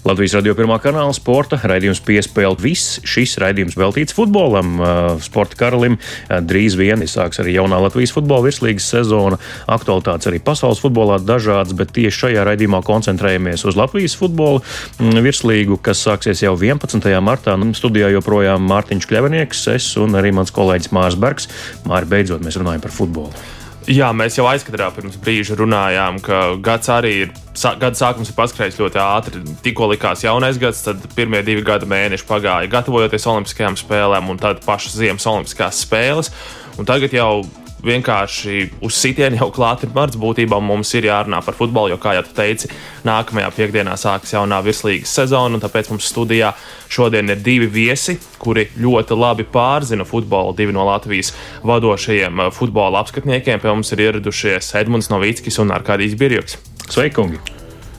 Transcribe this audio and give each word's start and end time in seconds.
Latvijas 0.00 0.32
radio 0.38 0.54
pirmā 0.56 0.78
kanāla 0.80 1.12
sporta 1.12 1.58
raidījums 1.60 1.98
piespēle. 2.06 2.56
Viss 2.56 3.02
šis 3.04 3.34
raidījums 3.42 3.76
veltīts 3.76 4.16
futbolam, 4.16 4.78
sporta 5.20 5.58
karalim. 5.60 5.98
Drīz 6.28 6.78
vien 6.80 7.04
sāks 7.04 7.42
arī 7.42 7.58
jaunā 7.58 7.82
Latvijas 7.84 8.14
futbola 8.16 8.46
virslīgas 8.48 8.88
sezona. 8.94 9.36
Aktualitātes 9.68 10.30
arī 10.32 10.40
pasaules 10.40 10.80
futbolā 10.80 11.20
dažādas, 11.20 11.76
bet 11.76 11.92
tieši 11.98 12.24
šajā 12.24 12.48
raidījumā 12.48 12.80
koncentrējamies 12.88 13.66
uz 13.68 13.76
Latvijas 13.76 14.16
futbola 14.16 14.64
virslīgu, 14.98 15.76
kas 15.84 16.00
sāksies 16.08 16.46
jau 16.46 16.56
11. 16.56 17.12
martā. 17.20 17.60
Nu, 17.60 17.74
studijā 17.76 18.08
joprojām 18.16 18.64
Mārtiņš 18.72 19.10
Kļavinieks, 19.10 19.66
es 19.76 19.92
un 20.00 20.16
arī 20.16 20.32
mans 20.32 20.56
kolēģis 20.56 20.94
Mārs 20.96 21.20
Bergs. 21.20 21.52
Māri, 21.84 22.08
beidzot 22.08 22.40
mēs 22.40 22.56
runājam 22.56 22.88
par 22.88 22.96
futbolu. 23.02 23.59
Jā, 23.90 24.12
mēs 24.14 24.36
jau 24.38 24.44
aizkadrā 24.46 24.86
pirms 24.94 25.16
brīža 25.18 25.56
runājām, 25.58 26.20
ka 26.22 26.40
gads 26.62 26.90
arī 26.94 27.14
ir. 27.24 27.32
Gada 27.58 27.96
sākums 27.98 28.28
ir 28.30 28.36
paskrējis 28.36 28.78
ļoti 28.78 29.00
ātri. 29.02 29.40
Tikko 29.64 29.88
likās 29.90 30.22
jaunais 30.22 30.60
gads, 30.62 30.84
tad 30.86 31.02
pirmie 31.16 31.40
divi 31.44 31.64
gada 31.66 31.88
mēneši 31.90 32.26
pagāja 32.28 32.70
gatavojoties 32.70 33.26
Olimpiskajām 33.32 33.74
spēlēm, 33.80 34.30
un 34.30 34.38
tad 34.38 34.62
pašas 34.62 34.94
Ziemas 35.00 35.26
Olimpiskās 35.26 35.82
spēles. 35.82 36.30
Un 36.78 36.86
tagad 36.86 37.16
jau 37.16 37.42
vienkārši 37.84 38.70
uz 38.84 38.96
sitienu 38.98 39.40
jau 39.40 39.50
klāt 39.54 39.84
ir 39.84 39.92
marts. 39.94 40.18
Būtībā 40.20 40.60
mums 40.62 40.92
ir 40.98 41.08
jārunā 41.08 41.40
par 41.44 41.56
futbolu, 41.56 41.92
jo, 41.94 41.98
kā 42.00 42.14
jau 42.18 42.24
teici, 42.36 42.70
nākamajā 43.06 43.50
piekdienā 43.56 43.96
sāksies 44.00 44.36
jaunā 44.36 44.60
virslīgas 44.64 45.14
sezona. 45.20 45.60
Tāpēc 45.62 45.90
mums 45.92 46.08
studijā 46.10 46.52
šodien 46.92 47.32
ir 47.32 47.40
divi 47.44 47.68
viesi, 47.70 48.18
kuri 48.40 48.68
ļoti 48.80 49.18
labi 49.18 49.46
pārzina 49.50 50.06
futbolu. 50.08 50.56
Divi 50.58 50.74
no 50.76 50.86
Latvijas 50.88 51.32
vadošajiem 51.66 52.46
eh, 52.46 52.52
futbola 52.54 53.04
apskatniekiem 53.04 53.62
pie 53.62 53.72
mums 53.72 53.92
ir 53.94 54.04
ieradušies 54.08 54.74
Edmunds 54.80 55.10
Novickis 55.12 55.60
un 55.62 55.72
Arkādijs 55.74 56.18
Birjoks. 56.20 56.58
Sveiki, 56.90 57.16
kungi! 57.16 57.40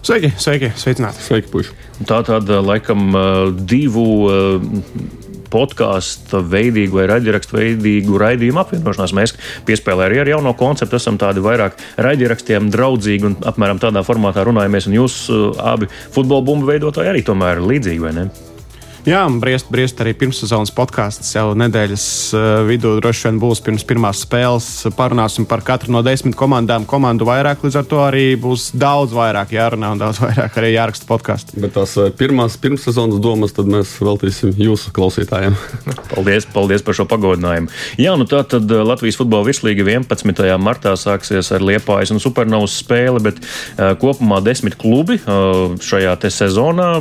Sveiki, 0.02 0.32
sveiki, 0.42 0.72
sveicināti! 0.82 1.22
Sveiki, 1.22 1.52
puiši! 1.54 1.76
Tā 2.10 2.24
tad 2.26 2.50
laikam 2.50 3.12
eh, 3.14 3.42
divu 3.70 4.08
eh, 4.32 5.20
podkāstu 5.52 6.42
veidīgu 6.52 7.02
vai 7.02 7.08
raidierakstu 7.12 7.58
veidīgu 7.58 8.20
raidījumu 8.22 8.64
apvienošanās. 8.64 9.16
Mēs 9.18 9.36
piespēlējām 9.68 10.12
arī 10.12 10.22
ar 10.24 10.32
jauno 10.36 10.56
konceptu, 10.58 11.00
esam 11.00 11.20
tādi 11.22 11.44
vairāk 11.44 11.80
raidierakstiem 12.02 12.72
draudzīgi 12.74 13.30
un 13.30 13.40
apmēram 13.52 13.82
tādā 13.82 14.06
formātā 14.08 14.46
runājamies. 14.48 14.90
Un 14.90 15.02
jūs 15.02 15.24
uh, 15.32 15.52
abi 15.74 15.92
futbola 16.14 16.46
bumbu 16.48 16.72
veidotāji 16.72 17.14
arī 17.14 17.26
tomēr 17.28 17.64
līdzīgi, 17.64 18.02
vai 18.04 18.16
ne? 18.18 18.30
Jā, 19.02 19.24
briest, 19.42 19.66
briest 19.74 19.98
arī 20.04 20.12
pirmssezonas 20.14 20.70
podkāsts 20.78 21.32
jau 21.34 21.56
nedēļas 21.58 22.04
uh, 22.38 22.42
vidū 22.68 22.92
droši 23.00 23.24
vien 23.26 23.40
būs 23.42 23.62
pirms 23.66 23.82
pirmās 23.90 24.20
spēles. 24.22 24.68
Parunāsim 24.94 25.48
par 25.50 25.64
katru 25.66 25.96
no 25.96 26.04
desmit 26.06 26.36
komandām. 26.38 26.86
Komandu 26.86 27.26
vairāk, 27.26 27.64
līdz 27.66 27.80
ar 27.82 27.88
to 27.90 28.04
arī 28.06 28.36
būs 28.38 28.68
daudz 28.78 29.16
vairāk 29.18 29.56
jārunā 29.56 29.90
un 29.96 30.02
daudz 30.04 30.22
vairāk 30.26 30.60
arī 30.62 30.76
jāraksta 30.76 31.10
podkāstu. 31.10 31.58
Bet 31.64 31.74
tās 31.80 31.96
uh, 31.98 32.12
pirmās 32.14 32.60
pirmssezonas 32.62 33.18
domas 33.26 33.58
tad 33.58 33.72
mēs 33.74 33.96
veltīsim 34.06 34.54
jūsu 34.62 34.94
klausītājiem. 34.94 35.58
paldies, 36.14 36.46
paldies 36.54 36.86
par 36.86 37.00
šo 37.00 37.08
pagodinājumu. 37.10 37.74
Jā, 37.98 38.14
nu 38.22 38.30
tā 38.30 38.44
tad 38.54 38.70
uh, 38.70 38.84
Latvijas 38.86 39.18
futbola 39.18 39.50
virslīga 39.50 39.82
11. 39.82 40.46
martā 40.62 40.94
sāksies 40.94 41.50
ar 41.58 41.66
Liepājas 41.66 42.14
un 42.14 42.22
Supernovas 42.22 42.78
spēli, 42.84 43.26
bet 43.32 43.42
uh, 43.42 43.96
kopumā 43.98 44.44
desmit 44.46 44.78
klubi 44.78 45.18
uh, 45.24 45.74
šajā 45.82 46.20
sezonā. 46.30 46.94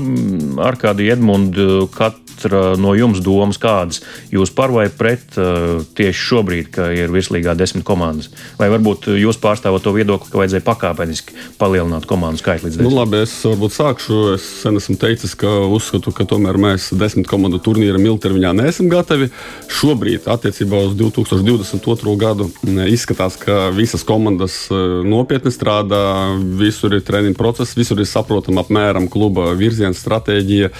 Arkādija 0.64 1.18
Edmunds 1.18 1.89
katra 1.94 2.74
no 2.80 2.94
jums 2.96 3.20
domas, 3.24 3.58
kādas 3.60 4.00
jūs 4.32 4.52
par 4.56 4.72
vai 4.74 4.86
pret 4.92 5.36
uh, 5.38 5.82
tieši 5.96 6.26
šobrīd, 6.30 6.70
ka 6.74 6.88
ir 6.94 7.12
virslīgā 7.12 7.54
desmit 7.58 7.84
komandas? 7.86 8.30
Vai 8.58 8.70
varbūt 8.72 9.10
jūs 9.20 9.38
pārstāvat 9.42 9.84
to 9.84 9.92
viedokli, 9.96 10.30
ka 10.32 10.40
vajadzēja 10.40 10.64
pakāpeniski 10.66 11.36
palielināt 11.60 12.06
komandu 12.10 12.40
skaitu 12.40 12.66
līdz 12.68 12.78
desmit? 12.78 12.88
Nu, 12.88 12.94
labi, 13.00 13.22
es 13.26 13.34
varbūt 13.46 13.76
sākšu. 13.76 14.20
Es 14.36 14.46
sen 14.62 14.80
esmu 14.80 14.96
teicis, 15.00 15.34
ka 15.38 15.50
uzskatu, 15.68 16.14
ka 16.16 16.26
tomēr 16.28 16.58
mēs 16.60 16.90
desmit 16.96 17.28
komandu 17.30 17.60
turnīram 17.62 18.06
ilgtermiņā 18.12 18.54
neesam 18.62 18.90
gatavi. 18.92 19.30
Šobrīd, 19.80 20.28
attiecībā 20.30 20.84
uz 20.88 20.96
2022. 20.98 22.16
gadu, 22.20 22.50
izskatās, 22.90 23.38
ka 23.40 23.68
visas 23.76 24.04
komandas 24.06 24.62
uh, 24.72 25.00
nopietni 25.06 25.52
strādā, 25.54 26.02
visur 26.60 26.96
ir 26.96 27.04
treniņu 27.06 27.38
process, 27.38 27.76
visur 27.78 28.00
ir 28.00 28.08
saprotama 28.08 28.64
apmēram 28.64 29.08
kluba 29.10 29.50
virziena 29.58 29.96
stratēģija 29.96 30.70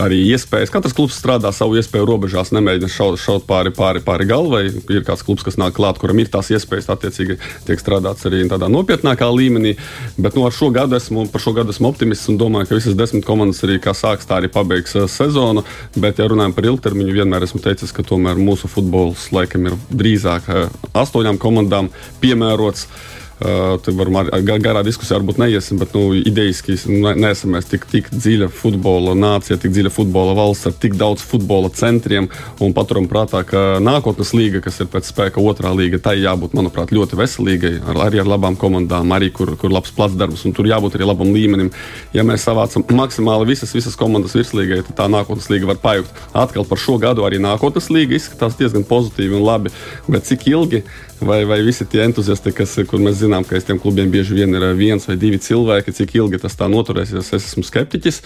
arī 0.00 0.18
iespējas. 0.30 0.72
Katrs 0.72 0.94
klubs 0.96 1.16
strādā 1.18 1.50
savu 1.54 1.78
iespēju 1.80 2.06
robežās, 2.08 2.52
nemēģina 2.54 2.90
šaut, 2.92 3.18
šaut 3.20 3.46
pāri, 3.48 3.72
pāri, 3.74 4.02
pāri 4.04 4.26
galvai. 4.28 4.64
Ir 4.92 5.04
kāds 5.06 5.24
klubs, 5.26 5.44
kas 5.46 5.58
nāk 5.60 5.76
klāt, 5.76 6.00
kuram 6.02 6.20
ir 6.20 6.30
tās 6.32 6.50
iespējas, 6.52 6.90
attiecīgi 6.92 7.38
tiek 7.66 7.82
strādāts 7.82 8.28
arī 8.28 8.44
tādā 8.50 8.68
nopietnākā 8.72 9.28
līmenī. 9.32 9.76
Bet 10.20 10.36
nu, 10.38 10.46
šo 10.52 10.70
gadu 10.74 10.98
esmu, 10.98 11.26
par 11.32 11.44
šo 11.44 11.56
gadu 11.56 11.74
esmu 11.74 11.90
optimists 11.90 12.30
un 12.32 12.40
domāju, 12.40 12.70
ka 12.70 12.80
visas 12.80 12.98
desmit 12.98 13.26
komandas 13.28 13.64
arī 13.66 13.80
kā 13.82 13.96
sāks, 13.96 14.28
tā 14.28 14.40
arī 14.40 14.52
pabeigs 14.52 14.96
uh, 14.98 15.08
sezonu. 15.10 15.64
Bet, 15.96 16.20
ja 16.20 16.28
runājam 16.30 16.54
par 16.56 16.68
ilgtermiņu, 16.68 17.16
vienmēr 17.16 17.48
esmu 17.48 17.62
teicis, 17.64 17.94
ka 17.96 18.04
tomēr 18.06 18.40
mūsu 18.40 18.70
futbols 18.70 19.30
laikam 19.36 19.70
ir 19.70 19.78
drīzāk 19.92 20.50
uh, 20.52 20.66
astoņām 20.96 21.40
komandām 21.42 21.92
piemērots. 22.22 22.88
Tur 23.36 23.92
varam 23.98 24.16
ar, 24.16 24.30
ar 24.32 24.60
garā 24.64 24.80
diskusijā 24.80 25.18
varbūt 25.18 25.36
neiesim, 25.42 25.76
bet 25.76 25.92
nu, 25.92 26.14
idejiski 26.16 26.78
ne, 26.88 27.10
neesam 27.20 27.52
mēs 27.52 27.66
tik, 27.68 27.82
tik 27.90 28.06
dziļa 28.08 28.48
futbola 28.48 29.12
nācija, 29.12 29.58
tik 29.60 29.74
dziļa 29.74 29.90
futbola 29.92 30.32
valsts 30.38 30.70
ar 30.70 30.76
tik 30.80 30.94
daudz 30.96 31.20
futbola 31.20 31.68
centriem. 31.68 32.30
Un 32.64 32.72
paturam 32.76 33.04
prātā, 33.10 33.42
ka 33.44 33.76
nākotnes 33.84 34.32
līga, 34.32 34.62
kas 34.64 34.80
ir 34.80 34.88
pēc 34.92 35.10
spēka 35.10 35.44
otrā 35.44 35.74
līga, 35.76 36.00
tai 36.00 36.14
jābūt, 36.22 36.56
manuprāt, 36.56 36.94
ļoti 36.96 37.18
veselīgai, 37.20 37.74
ar, 37.84 38.00
arī 38.06 38.22
ar 38.22 38.30
labām 38.32 38.56
komandām, 38.56 39.12
arī 39.12 39.28
kur, 39.36 39.52
kur 39.60 39.74
labs 39.74 39.92
plats 39.92 40.16
darbs, 40.16 40.46
un 40.48 40.56
tur 40.56 40.70
jābūt 40.70 40.96
arī 40.96 41.10
labam 41.10 41.34
līmenim. 41.36 41.68
Ja 42.16 42.24
mēs 42.24 42.46
savācam 42.48 42.86
maksimāli 42.96 43.50
visas, 43.52 43.74
visas 43.76 43.98
komandas 44.00 44.38
virslīgai, 44.38 44.80
tad 44.88 44.96
tā 45.02 45.10
nākotnes 45.12 45.50
līga 45.52 45.74
var 45.74 45.82
pajukt. 45.84 46.24
Atkal 46.32 46.64
par 46.64 46.80
šo 46.80 46.96
gadu 47.04 47.28
arī 47.28 47.42
nākotnes 47.44 47.92
līga 47.92 48.16
izskatās 48.16 48.56
diezgan 48.56 48.88
pozitīvi 48.88 49.36
un 49.36 49.44
labi, 49.44 49.74
bet 50.08 50.24
cik 50.24 50.48
ilgi? 50.54 50.86
Vai, 51.20 51.44
vai 51.44 51.62
visi 51.64 51.86
tie 51.88 52.02
entuziasti, 52.04 52.52
kas, 52.54 52.74
kur 52.88 53.00
mēs 53.02 53.20
zinām, 53.20 53.44
ka 53.46 53.56
aiz 53.56 53.66
tiem 53.66 53.78
klubiem 53.82 54.10
bieži 54.12 54.36
vien 54.36 54.52
ir 54.54 54.64
eh, 54.68 54.74
viens 54.76 55.06
vai 55.08 55.16
divi 55.20 55.38
cilvēki, 55.42 55.94
cik 55.96 56.16
ilgi 56.18 56.40
tas 56.42 56.56
tā 56.58 56.68
noturēsies. 56.72 57.32
Es 57.34 57.50
esmu 57.52 57.64
skeptiķis. 57.66 58.22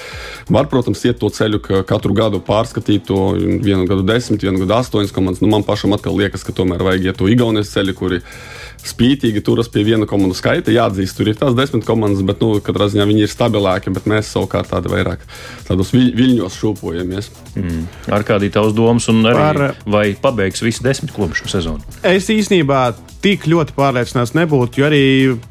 Var, 0.50 0.70
protams, 0.72 1.04
iet 1.06 1.20
to 1.22 1.30
ceļu, 1.34 1.62
ka 1.64 1.82
katru 1.88 2.16
gadu 2.16 2.42
pārskatīt 2.44 3.06
to 3.10 3.32
vienu 3.38 3.86
gadu 3.90 4.06
desmit, 4.06 4.42
vienu 4.46 4.64
gadu 4.64 4.78
astoņas 4.80 5.14
komandas. 5.16 5.44
Nu, 5.44 5.50
man 5.52 5.66
pašam 5.66 5.94
atkal 5.96 6.18
liekas, 6.18 6.46
ka 6.46 6.56
tomēr 6.56 6.84
vajag 6.86 7.10
iet 7.10 7.20
to 7.20 7.30
Igaunijas 7.30 7.72
ceļu, 7.74 7.96
kuri 7.98 8.22
spītīgi 8.86 9.42
turas 9.44 9.68
pie 9.72 9.84
viena 9.86 10.08
komandu 10.08 10.36
skaita. 10.36 10.72
Jāatzīst, 10.74 11.16
tur 11.18 11.30
ir 11.30 11.38
tās 11.41 11.56
desmit 11.58 11.84
komandas, 11.88 12.22
bet 12.26 12.42
nu, 12.44 12.52
katrā 12.64 12.88
ziņā 12.92 13.06
viņi 13.10 13.26
ir 13.26 13.32
stabilāki, 13.32 13.92
bet 13.94 14.08
mēs 14.10 14.32
savukārt 14.34 14.72
tādi 14.72 14.92
vairāk 14.92 15.24
tādos 15.68 15.92
viļ, 15.94 16.10
viļņos 16.18 16.58
šūpojamies. 16.62 17.30
Mm. 17.58 17.84
Ar 18.16 18.26
kādī 18.28 18.50
tavs 18.54 18.74
domas 18.76 19.08
un 19.12 19.22
arī 19.28 19.41
Par... 19.41 19.62
vai 19.91 20.06
pabeigs 20.20 20.64
visi 20.64 20.84
desmit 20.86 21.14
klubu 21.16 21.38
šo 21.38 21.50
sezonu? 21.52 21.98
Es 22.06 22.30
īstenībā 22.32 22.91
tik 23.24 23.46
ļoti 23.50 23.76
pārliecināts 23.76 24.36
nebūtu, 24.38 24.80
jo 24.80 24.88
arī 24.88 25.04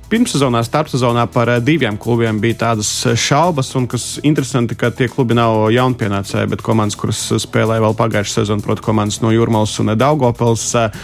pirmssezonā, 0.10 0.64
starpsezonā 0.66 1.28
par 1.30 1.50
eh, 1.54 1.60
diviem 1.62 1.98
klubiem 2.02 2.40
bija 2.42 2.58
tādas 2.66 2.90
eh, 3.06 3.16
šaubas, 3.20 3.70
un 3.78 3.86
kas 3.90 4.18
interesanti, 4.26 4.78
ka 4.78 4.90
tie 4.96 5.08
klubi 5.12 5.38
nav 5.38 5.70
jaunpienācēji, 5.74 6.50
bet 6.50 6.64
komandas, 6.66 6.98
kuras 7.00 7.22
spēlēja 7.44 7.84
vēl 7.86 7.98
pagājušā 8.00 8.40
sezonā, 8.42 8.66
proti, 8.66 8.84
komandas 8.86 9.20
no 9.22 9.34
Jurmālas 9.34 9.76
un 9.84 9.94
Daugopils, 10.00 10.66
eh, 10.80 10.98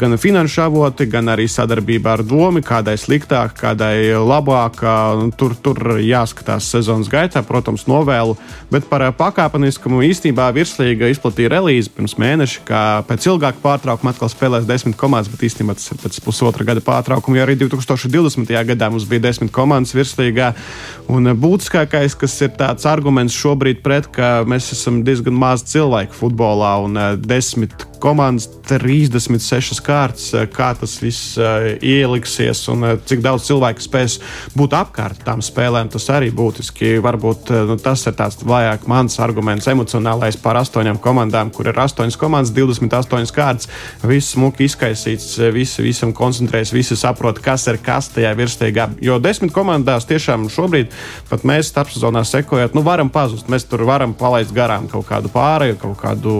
gan 0.00 0.18
finanšu 0.20 0.64
avoti, 0.66 1.06
gan 1.10 1.30
arī 1.30 1.46
sadarbība 1.50 2.16
ar 2.16 2.24
domu, 2.26 2.62
kādai 2.66 2.96
sliktāk, 3.00 3.54
kādai 3.60 4.10
labāk. 4.18 4.82
Tur, 5.38 5.54
tur 5.62 5.78
jāskatās 6.02 6.66
sezonas 6.72 7.08
gaitā, 7.10 7.42
protams, 7.46 7.86
novēlu, 7.88 8.36
bet 8.72 8.86
par 8.90 9.04
pakāpeniskumu 9.16 10.02
īstenībā 10.08 10.48
virslīga 10.56 11.10
izplatīja 11.12 11.52
relīzi 11.54 11.92
pirms 11.94 12.16
mēneša, 12.20 12.64
ka 12.68 12.80
pēc 13.08 13.28
ilgāka 13.30 13.62
pārtraukuma 13.62 14.14
atkal 14.14 14.30
spēlēs 14.32 14.68
desmit 14.68 14.98
komandas, 15.00 15.30
bet 15.32 15.46
īstenībā 15.48 15.76
tas 15.78 15.90
ir 15.92 16.00
pēc 16.02 16.20
pusotra 16.24 16.66
gada 16.66 16.84
pārtraukuma, 16.84 17.40
jo 17.40 17.46
arī 17.46 17.58
2020. 17.62 18.39
20. 18.46 18.64
gadā 18.72 18.90
mums 18.90 19.06
bija 19.08 19.26
desmit 19.28 19.52
komandas 19.54 19.94
virslīgā. 19.96 20.52
Un 21.12 21.30
eh, 21.30 21.36
būtiskākais, 21.36 22.16
kas 22.18 22.38
ir 22.44 22.54
tāds 22.58 22.86
arguments 22.88 23.36
šobrīd 23.36 23.82
pret, 23.84 24.10
ka 24.12 24.40
mēs 24.48 24.72
esam 24.76 25.02
diezgan 25.06 25.36
maz 25.36 25.64
cilvēku 25.70 26.16
futbolā 26.16 26.76
un 26.84 26.96
eh, 26.96 27.16
desmit 27.20 27.89
komandas 28.00 28.48
36 28.68 29.80
kārtas, 29.84 30.30
kā 30.54 30.70
tas 30.78 30.96
viss 31.02 31.36
ieliksies 31.36 32.62
un 32.72 32.86
cik 33.06 33.22
daudz 33.24 33.48
cilvēku 33.48 33.84
spēs 33.84 34.18
būt 34.56 34.76
apkārt 34.78 35.24
tām 35.26 35.42
spēlēm. 35.44 35.90
Tas 35.92 36.08
arī 36.12 36.30
būtiski. 36.34 36.96
Varbūt 37.04 37.52
nu, 37.68 37.76
tas 37.80 38.04
ir 38.08 38.16
tāds 38.18 38.40
vājāk 38.46 38.86
mans 38.90 39.18
arguments, 39.22 39.68
emocionālais 39.70 40.38
par 40.40 40.60
astoņām 40.60 41.00
komandām, 41.02 41.52
kur 41.54 41.70
ir 41.70 41.80
astoņas 41.84 42.18
komandas, 42.20 42.54
28 42.56 43.34
kārtas. 43.36 43.70
Viss 44.06 44.34
smuki 44.34 44.68
izkaisīts, 44.68 45.34
visi 45.54 45.84
visam 45.84 46.14
koncentrējas, 46.16 46.74
visi 46.74 46.98
saprot, 46.98 47.40
kas 47.42 47.66
ir 47.70 47.80
kas 47.84 48.10
tajā 48.14 48.32
virsīgā. 48.38 48.90
Jo 49.04 49.18
desmit 49.22 49.54
komandās 49.56 50.08
tiešām 50.10 50.48
šobrīd 50.52 50.94
pat 51.30 51.46
mēs 51.48 51.70
starpsezonā 51.72 52.22
sekojot, 52.28 52.76
nu 52.76 52.84
varam 52.86 53.10
pazust. 53.12 53.50
Mēs 53.50 53.66
tur 53.68 53.84
varam 53.88 54.14
palaist 54.18 54.54
garām 54.56 54.88
kaut 54.90 55.08
kādu 55.10 55.30
pārēju, 55.32 55.78
kaut 55.82 55.98
kādu 56.00 56.36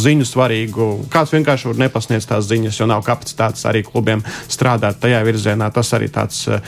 ziņu 0.00 0.28
svarīgu. 0.28 0.63
Kāds 1.12 1.32
vienkārši 1.34 1.70
var 1.70 1.80
nepasniegt 1.84 2.28
tās 2.28 2.48
ziņas, 2.48 2.78
jo 2.80 2.88
nav 2.90 3.04
kapacitātes 3.06 3.64
arī 3.68 3.84
klubiem 3.86 4.22
strādāt 4.50 5.00
tajā 5.02 5.20
virzienā. 5.26 5.70
Tas 5.74 5.92
arī 5.96 6.08
tāds 6.12 6.44
uh, 6.48 6.60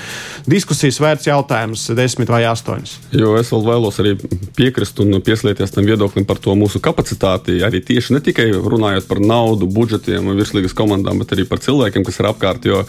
diskusijas 0.48 1.00
vērts 1.02 1.28
jautājums, 1.30 1.86
desmit 1.96 2.30
vai 2.32 2.42
astoņas. 2.48 2.96
Jo 3.16 3.36
es 3.40 3.52
vēl 3.52 3.66
vēlos 3.66 4.00
arī 4.02 4.16
piekrist 4.56 5.00
un 5.04 5.20
pieslieties 5.24 5.74
tam 5.74 5.88
viedoklim 5.88 6.26
par 6.28 6.40
to 6.42 6.54
mūsu 6.58 6.80
kapacitāti. 6.84 7.60
Arī 7.66 7.82
tieši 7.84 8.16
ne 8.16 8.22
tikai 8.24 8.48
runājot 8.54 9.08
par 9.08 9.22
naudu, 9.22 9.68
budžetiem 9.70 10.26
un 10.26 10.38
virslīgas 10.38 10.76
komandām, 10.76 11.20
bet 11.22 11.36
arī 11.36 11.46
par 11.48 11.62
cilvēkiem, 11.64 12.06
kas 12.06 12.20
ir 12.20 12.30
apkārt. 12.30 12.66
Jo 12.68 12.82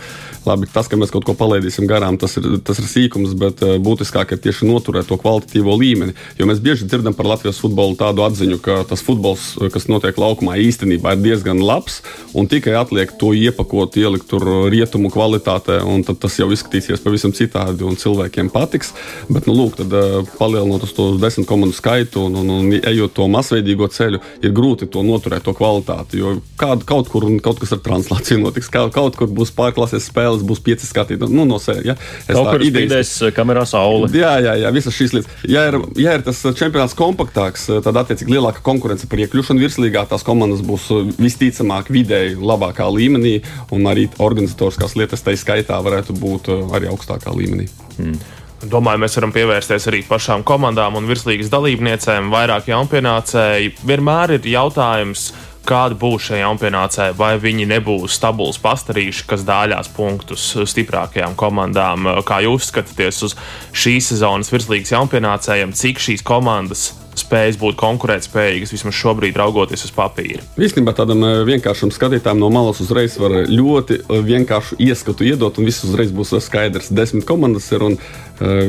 labi, 0.47 0.69
tas, 0.71 0.87
ka 0.87 0.99
mēs 0.99 1.11
kaut 1.13 1.27
ko 1.27 1.35
palaidīsim 1.37 1.87
garām, 1.89 2.17
tas 2.19 2.37
ir, 2.39 2.59
tas 2.65 2.79
ir 2.81 2.87
sīkums, 2.89 3.35
bet 3.39 3.63
uh, 3.65 3.75
būtiskāk 3.83 4.33
ir 4.33 4.43
tieši 4.43 4.67
noturēt 4.69 5.09
to 5.09 5.19
kvalitatīvo 5.19 5.75
līmeni. 5.79 6.15
Jo 6.39 6.47
mēs 6.49 6.61
bieži 6.63 6.87
dzirdam 6.87 7.15
par 7.17 7.29
Latvijas 7.33 7.59
futbolu 7.61 7.97
tādu 7.99 8.23
atziņu, 8.25 8.59
ka 8.63 8.81
tas 8.87 9.03
futbols, 9.05 9.53
kas 9.73 9.89
notiek 9.91 10.17
laukumā, 10.19 10.57
īstenībā 10.61 10.96
ir 10.97 11.23
diezgan 11.23 11.61
labs, 11.63 12.01
un 12.37 12.49
tikai 12.49 12.75
atliek 12.79 13.11
to 13.19 13.33
iepakot, 13.37 13.97
ielikt 13.99 14.29
tur 14.31 14.45
rietumu 14.71 15.11
kvalitātē, 15.13 15.79
un 15.87 16.03
tas 16.07 16.37
jau 16.39 16.49
izskatīsies 16.53 17.03
pavisam 17.03 17.33
citādi, 17.35 17.85
un 17.87 17.97
cilvēkiem 17.99 18.51
patiks. 18.53 18.93
Bet, 19.29 19.47
nu, 19.49 19.55
lūk, 19.57 19.77
tad 19.79 19.93
uh, 19.95 20.21
palielinot 20.39 20.85
uz 20.87 20.93
to 20.97 21.09
desmit 21.21 21.47
komandu 21.49 21.75
skaitu 21.77 22.27
un, 22.27 22.37
un, 22.41 22.53
un 22.57 22.75
ejot 22.77 23.15
to 23.17 23.27
masveidīgo 23.31 23.89
ceļu, 23.93 24.21
ir 24.43 24.55
grūti 24.55 24.89
to 24.91 25.03
noturēt, 25.05 25.45
to 25.45 25.53
kvalitāti. 25.57 26.21
Jo 26.21 26.37
kād, 26.59 26.85
kaut 26.87 27.11
kur 27.11 27.27
kaut 27.43 27.61
kas 27.61 27.73
ar 27.75 27.81
translāciju 27.85 28.41
notiks, 28.43 28.69
kaut, 28.73 28.93
kaut 28.95 29.17
kur 29.19 29.29
būs 29.31 29.53
pārklases 29.55 30.07
spēles, 30.09 30.45
būs 30.47 30.61
pieci 30.63 30.87
skatītāji. 30.87 31.33
Nu, 31.33 31.45
no 31.49 31.59
sēļa, 31.61 31.85
ja? 31.85 31.97
Es 32.25 32.33
kaut 32.33 32.51
kur 32.53 32.65
spīdēs 32.65 33.13
kamerā 33.35 33.65
saule. 33.69 34.09
Jā, 34.15 34.37
jā, 34.43 34.55
jā, 34.63 34.71
visas 34.75 34.95
šīs 34.97 35.15
lietas. 35.17 35.45
Ja 35.47 35.67
ir, 35.69 35.79
ja 35.99 36.17
ir 36.17 36.25
tas 36.25 36.41
čempionāts 36.57 36.95
kompaktāks, 36.97 37.67
tad 37.85 37.99
attiecīgi 38.03 38.37
lielāka 38.37 38.63
konkurence 38.65 39.09
par 39.09 39.21
iekļūšanu 39.25 39.63
virslīgā, 39.63 40.05
tās 40.09 40.25
komandas 40.27 40.63
būs 40.65 40.86
visticamāk 41.17 41.91
vidēji 41.93 42.37
labākā 42.39 42.87
līmenī, 42.91 43.37
un 43.75 43.87
arī 43.89 44.07
organizatoriskās 44.23 44.97
lietas 44.99 45.25
tai 45.25 45.37
skaitā 45.39 45.79
varētu 45.83 46.15
būt 46.17 46.51
arī 46.77 46.91
augstākā 46.91 47.33
līmenī. 47.35 47.69
Hmm. 47.97 48.19
Domāju, 48.57 49.03
mēs 49.03 49.13
varam 49.19 49.31
pievērsties 49.35 49.85
arī 49.91 49.99
pašām 50.07 50.41
komandām 50.47 50.95
un 50.97 51.05
virslīgas 51.05 51.51
dalībniecēm. 51.53 52.31
Vairāk 52.33 52.71
jaunpienācēji 52.71 53.75
vienmēr 53.85 54.33
ir 54.39 54.49
jautājums, 54.49 55.27
kāda 55.67 55.97
būs 55.99 56.29
šie 56.29 56.39
jaunpienācēji, 56.41 57.15
vai 57.19 57.35
viņi 57.41 57.67
nebūs 57.69 58.15
stabils 58.17 58.57
pastarīši, 58.63 59.27
kas 59.29 59.45
dāļās 59.45 59.91
punktus 59.93 60.49
stiprākajām 60.73 61.35
komandām. 61.37 62.09
Kā 62.25 62.39
jūs 62.47 62.71
skatāties 62.71 63.21
uz 63.27 63.37
šīs 63.77 64.13
sezonas 64.13 64.49
virslīgas 64.53 64.95
jaunpienācējiem, 64.95 65.75
cik 65.77 66.01
šīs 66.01 66.25
komandas 66.25 66.89
spējas 67.27 67.59
būt 67.59 67.77
konkurētspējīgas, 67.79 68.73
vismaz 68.75 68.95
šobrīd 68.97 69.37
raugoties 69.39 69.83
uz 69.87 69.93
papīra. 69.95 70.43
Īstenībā 70.55 70.95
tādam 70.95 71.25
eh, 71.27 71.41
vienkāršam 71.47 71.91
skatītājam 71.93 72.39
no 72.41 72.51
malas 72.53 72.79
uzreiz 72.83 73.17
var 73.19 73.43
ļoti 73.51 73.99
eh, 73.99 74.23
vienkāršu 74.31 74.79
ieskatu 74.87 75.27
iedot, 75.27 75.59
un 75.59 75.67
viss 75.67 75.85
uzreiz 75.87 76.13
būs 76.15 76.37
skaidrs. 76.47 76.91
Desmit 76.95 77.27
komandas 77.27 77.67
ir 77.75 77.85
un 77.91 77.99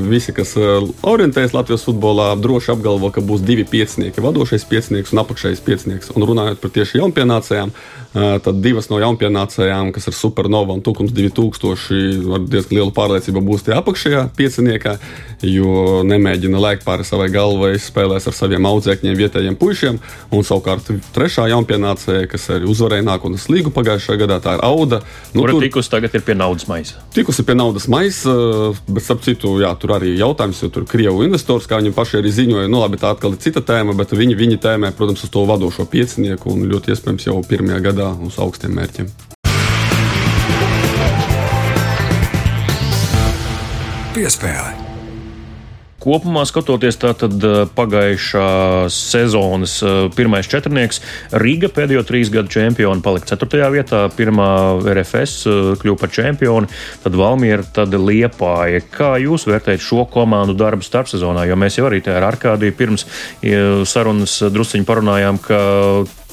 visi, 0.08 0.32
kas 0.32 0.55
orientējas 0.56 1.52
Latvijas 1.52 1.82
futbolā, 1.84 2.31
droši 2.40 2.70
apgalvo, 2.72 3.10
ka 3.12 3.20
būs 3.20 3.43
divi 3.44 3.66
piecinieki, 3.69 4.22
vadošais 4.25 4.64
piecinieks 4.64 5.12
un 5.12 5.20
apakšējais 5.20 5.60
piecinieks. 5.66 6.12
Un 6.16 6.25
runājot 6.25 6.62
par 6.62 6.72
tieši 6.72 7.02
jaunpienācējiem, 7.02 7.75
uh, 7.75 7.99
tad 8.43 8.60
divas 8.64 8.88
no 8.88 8.99
jaunpienācējām, 9.02 9.93
kas 9.93 10.08
ir 10.08 10.16
Supernova 10.16 10.72
un 10.76 10.82
Tukums 10.84 11.12
2000, 11.12 12.32
ar 12.34 12.46
diezgan 12.49 12.78
lielu 12.78 12.94
pārliecību 12.96 13.43
būs 13.44 13.66
tie 13.66 13.75
apakšējā 13.76 14.25
pieciniekā, 14.38 14.96
jo 15.44 16.00
nemēģina 16.08 16.62
lēkt 16.62 16.87
pāri 16.87 17.06
savai 17.06 17.28
galvai, 17.34 17.75
spēlēs 17.82 18.28
ar 18.31 18.37
saviem 18.49 18.69
audzēkņiem, 18.69 19.17
vietējiem 19.19 19.56
puišiem. 19.61 19.99
Un 20.33 20.45
savukārt 20.47 20.89
trešā 21.15 21.49
jaunpienācēja, 21.53 22.29
kas 22.31 22.49
arī 22.56 22.69
uzvarēja 22.71 23.05
nākotnes 23.06 23.49
līgu 23.53 23.73
pagājušajā 23.77 24.23
gadā, 24.25 24.41
tā 24.45 24.56
ir 24.56 24.65
Auda. 24.65 25.03
Nu, 25.35 25.43
Kura 25.43 25.55
tur 25.55 25.67
tikusi 25.67 25.93
tagad 25.93 26.17
ir 26.17 26.25
pie 26.25 26.37
naudas 26.39 26.69
maisa? 26.71 27.03
Tikusi 27.15 27.45
pie 27.45 27.56
naudas 27.59 27.89
maisa, 27.93 28.35
bet 28.89 29.05
starp 29.05 29.23
citu, 29.27 29.59
jā, 29.62 29.71
tur 29.81 29.95
arī 29.99 30.15
jautājums, 30.19 30.62
jo 30.65 30.73
tur 30.73 30.89
Krievu 30.89 31.25
investors, 31.27 31.69
kā 31.69 31.81
viņi 31.83 31.95
paši 31.97 32.21
arī 32.23 32.33
ziņoja, 32.41 32.73
nu 32.73 32.83
labi, 32.83 33.00
tā 33.00 33.12
atkal 33.15 33.37
ir 33.37 33.43
cita 33.45 33.62
tēma, 33.65 33.97
bet 33.99 34.17
viņi, 34.17 34.39
viņi 34.39 34.61
tēmē, 34.65 34.93
protams, 34.97 35.25
uz 35.27 35.33
to 35.35 35.44
vadošo 35.49 35.89
piecinieku 35.91 36.53
un 36.55 36.69
ļoti 36.73 36.94
iespējams 36.94 37.31
jau 37.31 37.41
pirmajā 37.49 37.81
gadā 37.91 38.12
uz 38.25 38.41
augstiem 38.43 38.77
mērķiem. 38.79 39.12
Piespēle 44.19 44.88
kopumā 46.03 46.45
skatoties, 46.49 46.99
tātad 47.00 47.43
pagājušā 47.77 48.47
sezonas 48.93 49.79
pirmais 50.17 50.49
četrnieks 50.50 51.03
Riga 51.43 51.71
pēdējo 51.75 52.05
trīs 52.09 52.31
gadu 52.33 52.53
čempioni 52.53 53.03
palika 53.05 53.33
ceturtajā 53.33 53.71
vietā, 53.75 54.05
pirmā 54.15 54.50
RFS 54.95 55.49
kļuva 55.83 55.99
par 56.00 56.12
čempioni, 56.15 56.71
tad 57.03 57.19
Valmiera, 57.19 57.67
tad 57.67 57.97
Liepāja. 57.99 58.85
Kā 58.95 59.15
jūs 59.23 59.49
vērtējat 59.50 59.85
šo 59.85 60.06
komandu 60.12 60.55
darbu 60.59 60.87
starpsezonā? 60.87 61.49
Jo 61.50 61.59
mēs 61.59 61.81
jau 61.81 61.89
arī 61.91 62.01
te 62.05 62.15
ar 62.15 62.29
Arkādiju 62.31 62.79
pirms 62.79 63.09
sarunas 63.89 64.39
drusciņi 64.55 64.89
parunājām, 64.89 65.43
ka 65.43 65.61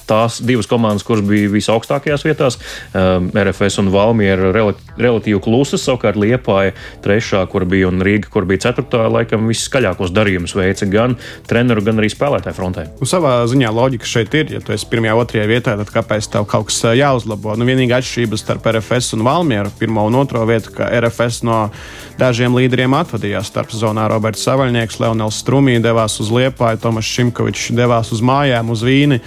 tās 0.07 0.39
divas 0.45 0.69
komandas, 0.69 1.05
kuras 1.05 1.25
bija 1.25 1.49
visaugstākajās 1.53 2.25
vietās, 2.25 2.57
um, 2.93 3.29
RFS 3.35 3.79
un 3.81 3.91
Valmiera 3.93 4.51
relatīvi 4.53 5.41
klusas, 5.43 5.83
savukārt 5.85 6.19
Liepāja 6.19 6.75
trešā, 7.05 7.43
kur 7.51 7.65
bija 7.69 7.89
un 7.89 8.03
Rīga, 8.05 8.29
kur 8.33 8.47
bija 8.49 8.67
ceturtā, 8.67 9.05
laikam 9.11 9.49
viskaļākos 9.49 10.13
darījumus 10.15 10.55
veica 10.57 10.87
gan 10.91 11.17
treneru, 11.49 11.83
gan 11.85 12.01
arī 12.01 12.11
spēlētāju 12.13 12.57
frontē. 12.57 12.87
Nu, 13.01 13.09
savā 13.09 13.37
ziņā 13.49 13.71
loģika 13.75 14.09
šeit 14.09 14.37
ir, 14.39 14.55
ja 14.57 14.63
tu 14.63 14.75
esi 14.75 14.89
pirmajā, 14.91 15.17
otrajā 15.21 15.49
vietā, 15.49 15.77
tad 15.79 15.91
kāpēc 15.93 16.29
tev 16.33 16.47
kaut 16.51 16.69
kas 16.69 16.81
uh, 16.85 16.95
jāuzlabo? 16.97 17.57
Nu, 17.59 17.67
vienīgā 17.67 17.99
atšķirība 18.01 18.39
starp 18.39 18.69
RFS 18.73 19.17
un 19.17 19.25
Valmieru, 19.27 19.73
pirmo 19.79 20.05
un 20.09 20.19
otro 20.21 20.45
vietu, 20.49 20.73
ka 20.77 20.89
RFS 21.01 21.43
no 21.47 21.65
dažiem 22.19 22.55
līderiem 22.55 22.95
atvadījās 22.97 23.49
starp 23.51 23.73
zonā. 23.75 24.07
Roberts 24.11 24.45
Savaļnieks, 24.45 24.99
Leonels 25.03 25.41
Strumī 25.41 25.77
devās 25.83 26.19
uz 26.23 26.31
Liepāju, 26.33 26.81
Tomas 26.83 27.09
Šimkovičs 27.09 27.71
devās 27.75 28.11
uz 28.15 28.23
mājām, 28.25 28.71
uz 28.73 28.83
Vīni 28.85 29.21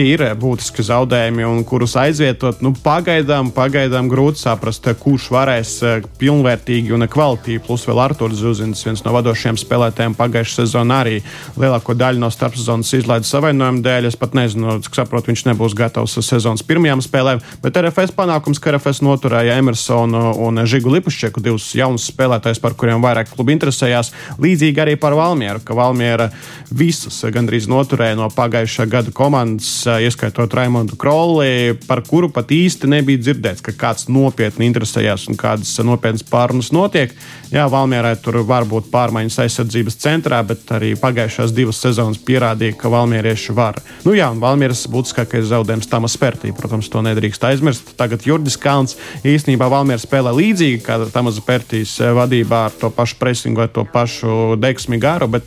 ir 0.00 0.22
būtiski 0.36 0.84
zaudējumi, 0.86 1.44
un 1.48 1.62
kurus 1.66 1.96
aizvietot, 2.00 2.60
nu, 2.64 2.72
pagaidām, 2.84 3.50
pagaidām 3.54 4.10
grūti 4.10 4.42
saprast, 4.42 4.88
kurš 5.00 5.28
varēs 5.32 5.72
eh, 5.86 6.06
pilnvērtīgi 6.20 6.94
un 6.96 7.06
kvalitīvi. 7.10 7.62
Plus 7.66 7.86
vēl 7.88 8.00
Arthurs 8.04 8.42
Zuzins, 8.42 8.84
viens 8.86 9.02
no 9.06 9.14
vadošajiem 9.16 9.58
spēlētājiem 9.60 10.16
pagājušajā 10.18 10.66
sezonā, 10.66 11.00
arī 11.04 11.20
lielāko 11.56 11.96
daļu 11.96 12.22
no 12.22 12.30
starpsezonas 12.32 12.92
izlaida 12.98 13.28
savainojumu 13.28 13.82
dēļ. 13.86 14.10
Es 14.10 14.18
pat 14.20 14.36
nezinu, 14.36 14.78
cik 14.84 14.98
saprotu, 15.00 15.32
viņš 15.32 15.46
nebūs 15.50 15.76
gatavs 15.78 16.18
sezonas 16.26 16.64
pirmajām 16.66 17.02
spēlēm, 17.04 17.42
bet 17.64 17.80
RFS 17.80 18.14
panākums, 18.16 18.60
ka 18.62 18.74
RFS 18.74 19.02
noturēja 19.06 19.56
Emersonu 19.60 20.34
un 20.46 20.64
Žigu 20.66 20.92
Lipušķeku, 20.96 21.42
divus 21.44 21.70
jaunus 21.78 22.10
spēlētājus, 22.12 22.62
par 22.62 22.76
kuriem 22.78 23.04
vairāk 23.04 23.32
klubi 23.32 23.56
interesējās. 23.56 24.12
Līdzīgi 24.42 24.84
arī 24.84 24.98
par 25.00 25.16
Valmieru, 25.16 25.62
ka 25.64 25.76
Valmiera 25.78 26.30
visus 26.70 27.22
gandrīz 27.32 27.68
noturēja 27.70 28.18
no 28.18 28.28
pagājušā 28.34 28.88
gada 28.90 29.14
komandas 29.14 29.85
ieskaitot 30.04 30.54
Raimondu 30.54 30.96
Krolli, 31.00 31.76
par 31.86 32.02
kuru 32.06 32.28
pat 32.32 32.50
īsti 32.54 32.90
nebija 32.90 33.22
dzirdēts, 33.22 33.64
ka 33.64 33.74
kāds 33.76 34.08
nopietni 34.12 34.68
interesējās 34.68 35.28
un 35.30 35.38
kādas 35.40 35.72
nopietnas 35.86 36.26
pārunas 36.26 36.72
notiek. 36.74 37.14
Jā, 37.52 37.68
Valmierai 37.70 38.16
tur 38.18 38.40
var 38.46 38.66
būt 38.66 38.88
pārmaiņas 38.90 39.38
aizsardzības 39.44 39.98
centrā, 40.02 40.40
bet 40.46 40.66
arī 40.74 40.94
pagājušās 40.98 41.54
divas 41.54 41.78
sezonas 41.82 42.18
pierādīja, 42.26 42.74
ka 42.80 42.90
valmierieši 42.90 43.54
var. 43.54 43.78
Nu 44.04 44.16
jā, 44.16 44.28
un 44.34 44.42
Valmieras 44.42 44.86
būtiskākais 44.90 45.46
zaudējums 45.52 45.90
tam 45.90 46.08
spērtī, 46.10 46.50
protams, 46.56 46.90
to 46.90 47.02
nedrīkst 47.06 47.46
aizmirst. 47.46 47.94
Tagad 47.98 48.26
Jurgis 48.26 48.58
Kalns 48.60 48.96
īstenībā 49.26 49.68
Valmiera 49.70 50.02
spēlē 50.02 50.34
līdzīgi 50.36 50.82
kā 50.86 50.98
Tamas 51.12 51.38
Pērtīs 51.46 51.96
vadībā 52.16 52.64
ar 52.70 52.74
to 52.80 52.90
pašu 52.94 53.18
presingu, 53.20 53.62
ar 53.62 53.70
to 53.72 53.84
pašu 53.86 54.56
deksmi 54.60 54.98
garu, 55.02 55.28
bet 55.36 55.46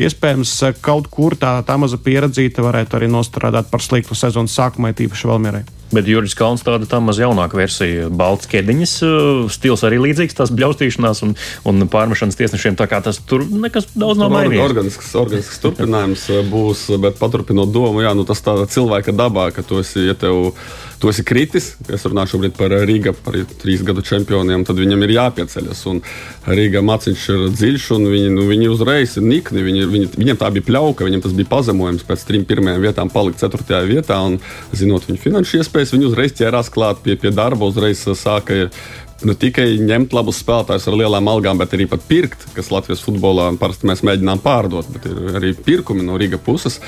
iespējams 0.00 0.54
kaut 0.84 1.08
kur 1.12 1.36
tā 1.38 1.54
Tamaza 1.66 1.98
pieredzīta 2.02 2.64
varētu 2.64 2.98
arī 2.98 3.08
nostrādāt 3.12 3.61
par 3.70 3.84
sliktu 3.84 4.16
sezonas 4.18 4.54
sākumā, 4.58 4.92
tīpaši 4.96 5.30
Valmierai. 5.30 5.64
Bet 5.92 6.08
Jurijs 6.08 6.36
Kalns 6.38 6.64
tāda 6.64 6.88
tā 6.88 7.00
maz 7.04 7.18
jaunāka 7.20 7.58
versija. 7.58 8.08
Balts 8.08 8.48
ķēdiņas 8.52 8.94
stils 9.52 9.84
arī 9.84 9.98
līdzīgs 10.00 10.38
tās 10.38 10.52
bļaustīšanās 10.56 11.20
un, 11.26 11.34
un 11.68 11.88
pārmešanas 11.92 12.38
tiesnešiem. 12.38 12.78
Tā 12.80 12.88
kā 12.90 13.02
tas 13.04 13.20
tur 13.28 13.44
nekas 13.44 13.90
daudz 13.92 14.22
nav 14.22 14.32
mainījies. 14.32 14.64
Organisks, 14.64 15.12
organisks 15.20 15.60
turpinājums 15.64 16.24
būs, 16.52 16.86
bet 17.02 17.20
paturpinot 17.20 17.74
domu, 17.74 18.00
jā, 18.04 18.14
nu 18.16 18.24
tas 18.28 18.40
tā 18.44 18.56
cilvēka 18.72 19.12
dabā, 19.16 19.50
ka 19.52 19.66
tu 19.66 19.82
esi, 19.82 20.08
ja 20.08 20.16
tev 20.18 20.54
tu 21.02 21.10
esi 21.10 21.24
kritis. 21.26 21.72
Es 21.90 22.04
runāju 22.06 22.36
šobrīd 22.36 22.54
par 22.54 22.70
Rīgā, 22.86 23.10
par 23.26 23.34
trīs 23.58 23.82
gadu 23.82 24.04
čempioniem. 24.06 24.62
Tad 24.68 24.78
viņam 24.78 25.02
ir 25.02 25.16
jāpieceļas. 25.16 25.80
Un 25.90 25.98
Rīgā 26.46 26.82
maciņš 26.86 27.24
ir 27.34 27.42
dziļš, 27.50 27.86
un 27.96 28.06
viņi, 28.12 28.28
nu, 28.36 28.46
viņi 28.46 28.68
uzreiz 28.70 29.16
ir 29.18 29.26
nikni. 29.26 29.64
Viņi, 29.66 29.88
viņi, 29.90 30.10
viņam 30.14 30.38
tā 30.38 30.52
bija 30.54 30.68
pļauka, 30.68 31.08
viņam 31.08 31.24
tas 31.24 31.34
bija 31.34 31.50
pazemojums 31.50 32.06
pēc 32.06 32.22
trim 32.28 32.46
pirmajām 32.46 32.86
vietām, 32.86 33.10
palikt 33.10 33.42
ceturtajā 33.42 33.82
vietā. 33.90 34.20
Un, 34.22 34.38
zinot 34.78 35.08
viņu 35.08 35.24
finanšu 35.24 35.58
iespējas, 35.82 35.96
viņi 35.96 36.10
uzreiz 36.10 36.34
ķērās 36.38 36.70
klāt 36.72 37.02
pie, 37.02 37.16
pie 37.16 37.32
darba, 37.34 37.66
uzreiz 37.66 38.04
sāka 38.18 38.68
ne 39.22 39.34
tikai 39.38 39.78
ņemt 39.78 40.14
labus 40.14 40.40
spēlētājus 40.42 40.88
ar 40.88 40.96
lielām 40.98 41.28
algām, 41.30 41.58
bet 41.58 41.74
arī 41.74 41.86
pirkt, 42.08 42.46
kas 42.56 42.70
Latvijas 42.72 43.02
futbolā 43.04 43.52
parasti 43.58 43.86
mēs 43.86 44.02
mēģinām 44.02 44.42
pārdot, 44.42 44.88
bet 44.90 45.06
ir 45.06 45.36
arī 45.38 45.52
pirkumi 45.54 46.02
no 46.02 46.18
Riga 46.18 46.38
puses. 46.38 46.80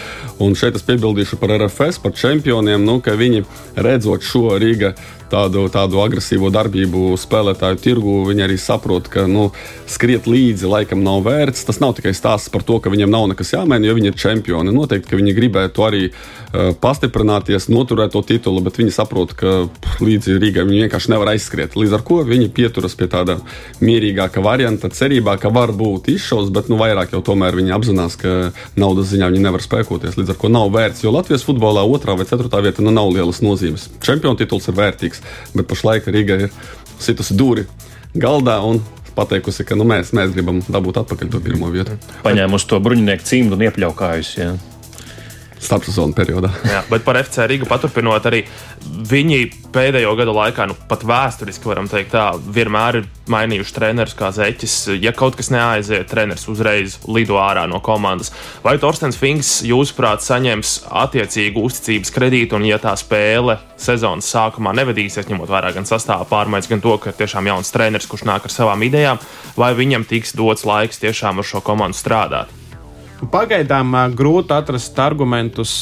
Un 0.43 0.55
šeit 0.59 0.75
es 0.75 0.87
piebildīšu 0.87 1.39
par 1.39 1.55
RFS, 1.55 2.01
par 2.03 2.15
čempioniem, 2.15 2.83
nu, 2.85 3.01
ka 3.01 3.15
viņi 3.15 3.45
redzot 3.77 4.27
šo 4.27 4.59
Riga 4.59 4.95
tādu, 5.35 5.67
tādu 5.73 6.01
agresīvo 6.05 6.51
darbību 6.55 7.15
spēlētāju 7.21 7.81
tirgu, 7.83 8.17
viņi 8.29 8.47
arī 8.47 8.59
saprot, 8.61 9.09
ka 9.11 9.27
nu, 9.31 9.49
skriet 9.91 10.29
līdzi 10.31 10.71
laikam 10.71 11.03
nav 11.05 11.25
vērts. 11.27 11.67
Tas 11.69 11.81
nav 11.83 11.97
tikai 11.99 12.15
stāsts 12.17 12.53
par 12.53 12.65
to, 12.67 12.79
ka 12.83 12.93
viņiem 12.93 13.11
nav 13.11 13.27
nekas 13.33 13.55
jāmaina, 13.57 13.89
jo 13.89 13.97
viņi 13.99 14.13
ir 14.13 14.19
čempioni. 14.21 14.75
Noteikti, 14.75 15.11
ka 15.11 15.19
viņi 15.19 15.35
gribētu 15.37 15.87
arī 15.87 16.03
uh, 16.11 16.73
pastiprināties, 16.81 17.69
noturēt 17.73 18.15
to 18.15 18.23
titulu, 18.27 18.63
bet 18.65 18.79
viņi 18.81 18.95
saprot, 18.95 19.35
ka 19.39 19.57
pff, 19.67 20.03
līdzi 20.05 20.39
Rīgai 20.39 20.67
viņi 20.69 20.85
vienkārši 20.87 21.15
nevar 21.15 21.35
aizskriet. 21.35 21.77
Līdz 21.79 21.99
ar 21.99 22.07
to 22.07 22.21
viņi 22.29 22.51
pieturas 22.55 22.95
pie 22.99 23.09
tāda 23.11 23.39
mierīgāka 23.85 24.43
varianta, 24.45 24.93
cerībā, 24.95 25.37
ka 25.43 25.51
var 25.55 25.75
būt 25.75 26.13
izšaus, 26.15 26.53
bet 26.55 26.71
nu, 26.71 26.79
vairāk 26.81 27.15
jau 27.17 27.23
tomēr 27.25 27.59
viņi 27.59 27.75
apzinās, 27.75 28.19
ka 28.21 28.53
naudas 28.79 29.11
ziņā 29.11 29.33
viņi 29.33 29.47
nevar 29.49 29.65
spēkoties. 29.65 30.19
Līdz 30.21 30.35
ar 30.35 30.41
to 30.41 30.53
nav 30.53 30.71
vērts, 30.75 31.05
jo 31.05 31.15
Latvijas 31.15 31.47
futbolā 31.47 31.85
otrā 31.89 32.17
vai 32.19 32.29
ceturtā 32.29 32.63
vieta 32.65 32.85
nu, 32.85 32.95
nav 32.95 33.11
lielas 33.15 33.43
nozīmes. 33.45 33.89
Čempionu 34.05 34.39
tituls 34.39 34.69
ir 34.71 34.79
vērtīgs 34.79 35.24
bet 35.55 35.71
pašlaik 35.71 36.11
Riga 36.15 36.39
ir 36.47 36.53
situsi 37.03 37.37
dūri 37.39 37.67
galdā 38.15 38.61
un 38.67 38.83
pateikusi, 39.15 39.67
ka 39.67 39.79
nu, 39.79 39.87
mēs, 39.87 40.13
mēs 40.17 40.33
gribam 40.35 40.61
dabūt 40.67 41.03
atpakaļ 41.05 41.31
to 41.31 41.41
pirmo 41.43 41.71
vietu. 41.71 41.99
Paņēmusi 42.27 42.71
to 42.71 42.81
bruņinieku 42.83 43.27
cimdu 43.29 43.59
un 43.59 43.67
iepļaukājusi. 43.69 44.41
Ja 44.43 44.55
starpsezonu 45.67 46.17
periodā. 46.17 46.53
Jā, 46.75 46.85
bet 46.91 47.05
par 47.07 47.19
FC 47.21 47.49
Rīgu 47.51 47.69
paturpinot, 47.71 48.29
arī 48.31 48.45
viņi 48.85 49.41
pēdējo 49.75 50.15
gadu 50.19 50.35
laikā, 50.37 50.69
nu, 50.71 50.77
pat 50.89 51.05
vēsturiski 51.07 51.69
varam 51.71 51.89
teikt, 51.91 52.13
tā, 52.15 52.31
vienmēr 52.39 53.01
ir 53.01 53.09
mainījuši 53.31 53.75
trenerus 53.75 54.17
kā 54.19 54.31
zeķis. 54.35 54.77
Ja 55.03 55.15
kaut 55.17 55.39
kas 55.39 55.51
neaiziet, 55.53 56.07
treneris 56.11 56.47
uzreiz 56.51 56.99
lido 57.09 57.39
ārā 57.41 57.65
no 57.71 57.81
komandas. 57.85 58.33
Vai 58.65 58.77
Torstens 58.83 59.19
Finks, 59.21 59.57
jūsuprāt, 59.67 60.25
saņems 60.25 60.77
attiecīgu 61.05 61.65
uzticības 61.65 62.13
kredītu, 62.15 62.59
un 62.59 62.69
ja 62.69 62.79
tā 62.83 62.95
spēle 63.01 63.59
sezonas 63.81 64.29
sākumā 64.31 64.75
nevedīsies, 64.77 65.29
ņemot 65.31 65.51
vērā 65.51 65.73
gan 65.77 65.89
sastāvā 65.89 66.29
pārmaiņas, 66.31 66.71
gan 66.71 66.85
to, 66.85 66.97
ka 67.01 67.13
ir 67.13 67.21
tiešām 67.23 67.51
jauns 67.51 67.73
treneris, 67.75 68.09
kurš 68.11 68.27
nāk 68.29 68.49
ar 68.49 68.55
savām 68.55 68.85
idejām, 68.87 69.23
vai 69.59 69.73
viņam 69.77 70.07
tiks 70.09 70.37
dots 70.39 70.69
laiks 70.69 71.03
tiešām 71.03 71.41
ar 71.41 71.49
šo 71.49 71.65
komandu 71.65 71.99
strādāt? 71.99 72.53
Pagaidām 73.31 73.95
grūti 74.17 74.55
atrast 74.57 74.99
argumentus 75.01 75.75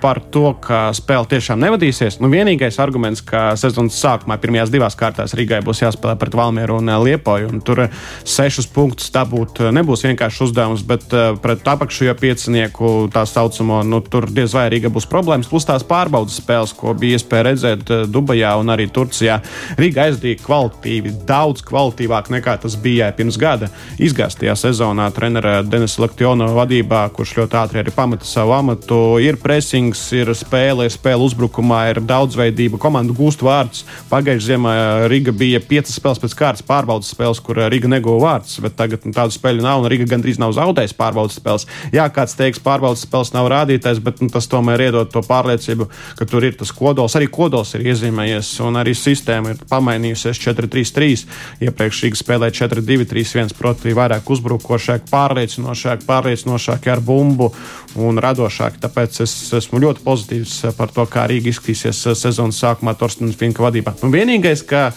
par 0.00 0.20
to, 0.32 0.50
ka 0.60 0.90
spēle 0.96 1.28
tiešām 1.30 1.60
nevadīsies. 1.62 2.18
Nu, 2.20 2.28
vienīgais 2.32 2.78
arguments, 2.82 3.22
ka 3.24 3.54
sezonas 3.58 3.96
sākumā 4.00 4.36
pirmajās 4.42 4.72
divās 4.72 4.96
kārtās 4.98 5.34
Rīgai 5.36 5.62
būs 5.64 5.80
jāspēlē 5.82 6.16
pret 6.20 6.36
Valmieru 6.36 6.78
un 6.80 6.92
Liepoju, 7.06 7.48
un 7.52 7.62
tur 7.64 7.86
sešus 8.26 8.68
punktus 8.72 9.10
dabūt 9.14 9.62
nebūs 9.74 10.04
vienkārši 10.06 10.42
uzdevums, 10.46 10.84
bet 10.86 11.08
pret 11.42 11.70
apakšējo 11.72 12.16
piecinieku 12.20 12.92
tā 13.14 13.24
saucamo, 13.28 13.80
nu, 13.88 14.02
tur 14.04 14.28
diez 14.30 14.54
vai 14.56 14.66
Rīga 14.72 14.92
būs 14.92 15.08
problēmas. 15.10 15.48
Plus 15.50 15.66
tās 15.68 15.86
pārbaudas 15.86 16.38
spēles, 16.42 16.74
ko 16.76 16.94
bija 16.98 17.18
iespēja 17.18 17.48
redzēt 17.50 17.94
Dubajā 18.12 18.52
un 18.60 18.74
arī 18.74 18.88
Turcijā. 18.92 19.38
Rīga 19.80 20.06
aizdīja 20.10 20.42
kvalitīvi, 20.44 21.14
daudz 21.28 21.64
kvalitīvāk 21.66 22.30
nekā 22.36 22.58
tas 22.62 22.76
bija 22.80 23.10
pirms 23.16 23.38
gada. 23.40 23.70
Izgāztajā 24.02 24.56
sezonā 24.58 25.08
treneris 25.16 25.68
Denis 25.70 25.96
Laktiona 26.02 26.48
vadībā, 26.56 27.06
kurš 27.16 27.36
ļoti 27.40 27.60
ātri 27.60 27.82
arī 27.82 27.94
pameta 27.94 28.28
savu 28.28 28.54
amatu, 28.56 29.00
ir 29.22 29.38
pressing 29.40 29.85
pressings, 29.86 30.12
ir 30.12 30.30
spēle, 30.34 30.86
ir 30.86 30.92
spēle 30.92 31.22
uzbrukumā, 31.26 31.90
ir 31.90 32.00
daudzveidība, 32.00 32.78
komanda 32.78 33.14
gūst 33.14 33.42
vārdus. 33.42 33.84
Pagājušajā 34.10 34.46
ziemā 34.46 35.08
Riga 35.10 35.32
bija 35.32 35.60
piecas 35.60 35.96
spēles 35.96 36.20
pēc 36.20 36.34
kārtas 36.34 36.64
pārbaudas 36.66 37.10
spēles, 37.12 37.40
kur 37.40 37.56
Riga 37.70 37.88
neguva 37.88 38.38
vārdus, 38.38 38.58
bet 38.60 38.76
tagad 38.76 39.04
nu, 39.04 39.12
tādu 39.12 39.34
spēļu 39.34 39.62
nav, 39.62 39.82
un 39.82 39.90
Riga 39.90 40.06
gandrīz 40.08 40.38
nav 40.38 40.54
zaudējusi 40.56 40.96
pārbaudas 40.96 41.38
spēles. 41.38 41.66
Jā, 41.92 42.08
kāds 42.10 42.36
teiks, 42.36 42.62
pārbaudas 42.62 43.04
spēles 43.06 43.32
nav 43.34 43.48
rādītājs, 43.52 44.02
bet 44.02 44.22
nu, 44.22 44.30
tas 44.32 44.48
tomēr 44.50 44.88
iedod 44.88 45.10
to 45.12 45.22
pārliecību, 45.26 45.88
ka 46.18 46.26
tur 46.26 46.46
ir 46.46 46.56
tas 46.58 46.72
kodols. 46.74 47.16
Arī 47.18 47.28
kodols 47.30 47.74
ir 47.76 47.86
iezīmējies, 47.92 48.56
un 48.66 48.80
arī 48.80 48.94
sistēma 48.96 49.54
ir 49.54 49.64
pamainījusies 49.70 50.40
4-3-3. 50.46 51.26
Iepriekš 51.66 52.04
Riga 52.06 52.22
spēlēja 52.22 52.58
4-2-3-1, 52.66 53.56
proti, 53.58 53.94
vairāk 53.96 54.30
uzbrukošāk, 54.36 55.08
pārliecinošāk, 55.12 56.06
pārliecinošāk 56.08 56.90
ar 56.92 57.04
bumbu 57.04 57.52
un 58.02 58.20
radošāk. 58.22 58.80
Tāpēc 58.82 59.20
es 59.24 59.34
esmu 59.56 59.80
ļoti 59.82 60.04
pozitīvs 60.04 60.56
par 60.78 60.92
to, 60.94 61.06
kā 61.10 61.26
Rīga 61.30 61.52
izskatīsies 61.52 62.02
sezonas 62.18 62.60
sākumā 62.62 62.96
Torstena 62.98 63.34
Finka 63.36 63.64
vadībā. 63.64 63.96
Un 64.06 64.14
vienīgais, 64.14 64.64
ka 64.68 64.90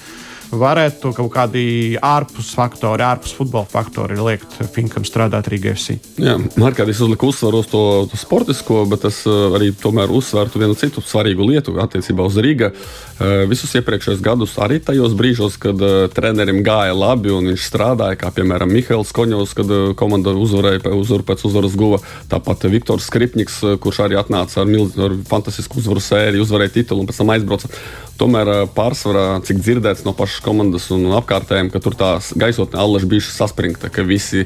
varētu 0.52 1.12
kaut 1.16 1.30
kādi 1.34 1.64
ārpus 2.02 2.52
faktori, 2.58 3.04
ārpus 3.06 3.34
futbola 3.38 3.68
faktori 3.70 4.18
liekt 4.20 4.58
Finkam 4.74 5.06
strādāt 5.08 5.50
Rīgā 5.52 5.74
FC. 5.76 5.98
Jā, 6.22 6.36
Markādis 6.60 7.02
uzlika 7.04 7.28
uzsvaru 7.30 7.62
uz 7.62 7.70
to, 7.70 7.84
to 8.10 8.20
sportisko, 8.20 8.84
bet 8.90 9.06
es 9.10 9.22
eh, 9.30 9.38
arī 9.58 9.70
tomēr 9.78 10.12
uzsvērtu 10.14 10.62
vienu 10.62 10.78
citu 10.80 11.04
svarīgu 11.06 11.46
lietu 11.52 11.76
attiecībā 11.82 12.26
uz 12.26 12.40
Rīgā. 12.42 12.72
Eh, 12.74 13.46
visus 13.52 13.76
iepriekšējos 13.80 14.24
gadus, 14.26 14.58
arī 14.62 14.80
tajos 14.84 15.16
brīžos, 15.20 15.60
kad 15.62 15.82
eh, 15.86 16.08
trenerim 16.16 16.64
gāja 16.66 16.98
labi 16.98 17.34
un 17.36 17.52
viņš 17.54 17.70
strādāja, 17.70 18.20
kā 18.20 18.34
piemēram 18.36 18.74
Mihails 18.74 19.14
Koņovs, 19.16 19.56
kad 19.58 19.76
komanda 20.00 20.34
uzvarēja, 20.34 20.94
uzvaru 20.98 21.28
pēc 21.30 21.46
uzvaras 21.50 21.78
guva. 21.80 22.02
Tāpat 22.32 22.70
Viktors 22.74 23.10
Skripniks, 23.10 23.62
kurš 23.82 24.04
arī 24.06 24.20
atnāca 24.20 24.64
ar, 24.64 24.70
milz, 24.70 24.98
ar 25.00 25.16
fantastisku 25.30 25.82
uzvaru 25.82 26.04
sēriju, 26.04 26.46
uzvarēja 26.46 26.80
titulu 26.82 27.04
un 27.04 27.10
pēc 27.10 27.22
tam 27.22 27.34
aizbrauca. 27.34 27.72
Tomēr 28.20 28.52
pārsvarā, 28.76 29.40
cik 29.48 29.62
dzirdēts 29.64 30.06
no 30.08 30.14
pašas 30.18 30.44
komandas 30.44 30.90
un 30.92 31.08
apkārtējiem, 31.22 31.72
ka 31.72 31.80
tur 31.84 31.96
tās 32.00 32.34
gaisotne 32.36 32.80
allaž 32.82 33.08
bijuši 33.08 33.36
saspringta, 33.36 33.92
ka 33.94 34.04
visi 34.08 34.46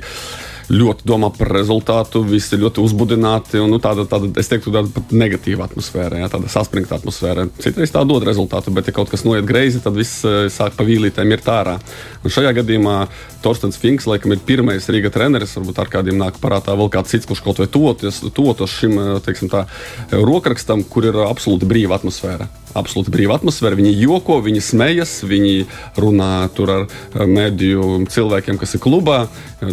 ļoti 0.72 1.08
domā 1.08 1.30
par 1.36 1.50
rezultātu, 1.54 2.22
visi 2.28 2.58
ļoti 2.60 2.82
uzbudināti. 2.84 3.60
Un, 3.60 3.72
nu, 3.74 3.80
tāda, 3.84 4.06
tāda, 4.10 4.30
es 4.40 4.50
teiktu, 4.52 4.72
tāda 4.74 4.92
pat 4.94 5.12
negatīva 5.16 5.68
atmosfēra, 5.68 6.22
jā, 6.22 6.30
tāda 6.32 6.52
saspringta 6.52 6.98
atmosfēra. 7.00 7.48
Citreiz 7.64 7.92
tā 7.94 8.04
dod 8.08 8.26
rezultātu, 8.28 8.74
bet, 8.76 8.88
ja 8.88 8.96
kaut 8.96 9.12
kas 9.12 9.26
noiet 9.28 9.48
greizi, 9.50 9.82
tad 9.84 9.98
viss 9.98 10.24
sāk 10.54 10.78
pa 10.78 10.88
vīlītēm 10.88 11.36
ir 11.36 11.44
tārā. 11.44 11.78
Un 12.24 12.34
šajā 12.34 12.56
gadījumā 12.62 12.98
Torstens 13.44 13.80
Finks, 13.82 14.08
laikam, 14.10 14.36
ir 14.36 14.44
pirmais 14.48 14.88
Rīga 14.88 15.12
treneris. 15.14 15.58
Varbūt 15.60 15.84
ar 15.84 15.92
kādiem 15.98 16.20
nāk 16.22 16.40
parātā 16.44 16.78
vēl 16.80 16.92
kāds 16.94 17.14
cits, 17.14 17.30
kurš 17.30 17.44
kaut 17.44 17.64
vai 17.64 17.70
totos 17.74 18.80
šim 18.80 19.00
teiksim, 19.26 19.52
tā, 19.52 19.66
rokrakstam, 20.14 20.88
kur 20.88 21.12
ir 21.12 21.26
absolūti 21.28 21.68
brīva 21.70 22.00
atmosfēra 22.00 22.63
absolūti 22.78 23.14
brīva 23.14 23.38
atmosfēra. 23.40 23.78
Viņi 23.80 23.96
joko, 24.02 24.40
viņi 24.44 24.62
smejas, 24.64 25.16
viņi 25.28 25.66
runā 26.00 26.32
ar 26.44 27.30
mediju 27.30 28.04
cilvēkiem, 28.10 28.60
kas 28.62 28.76
ir 28.76 28.84
klubā, 28.84 29.26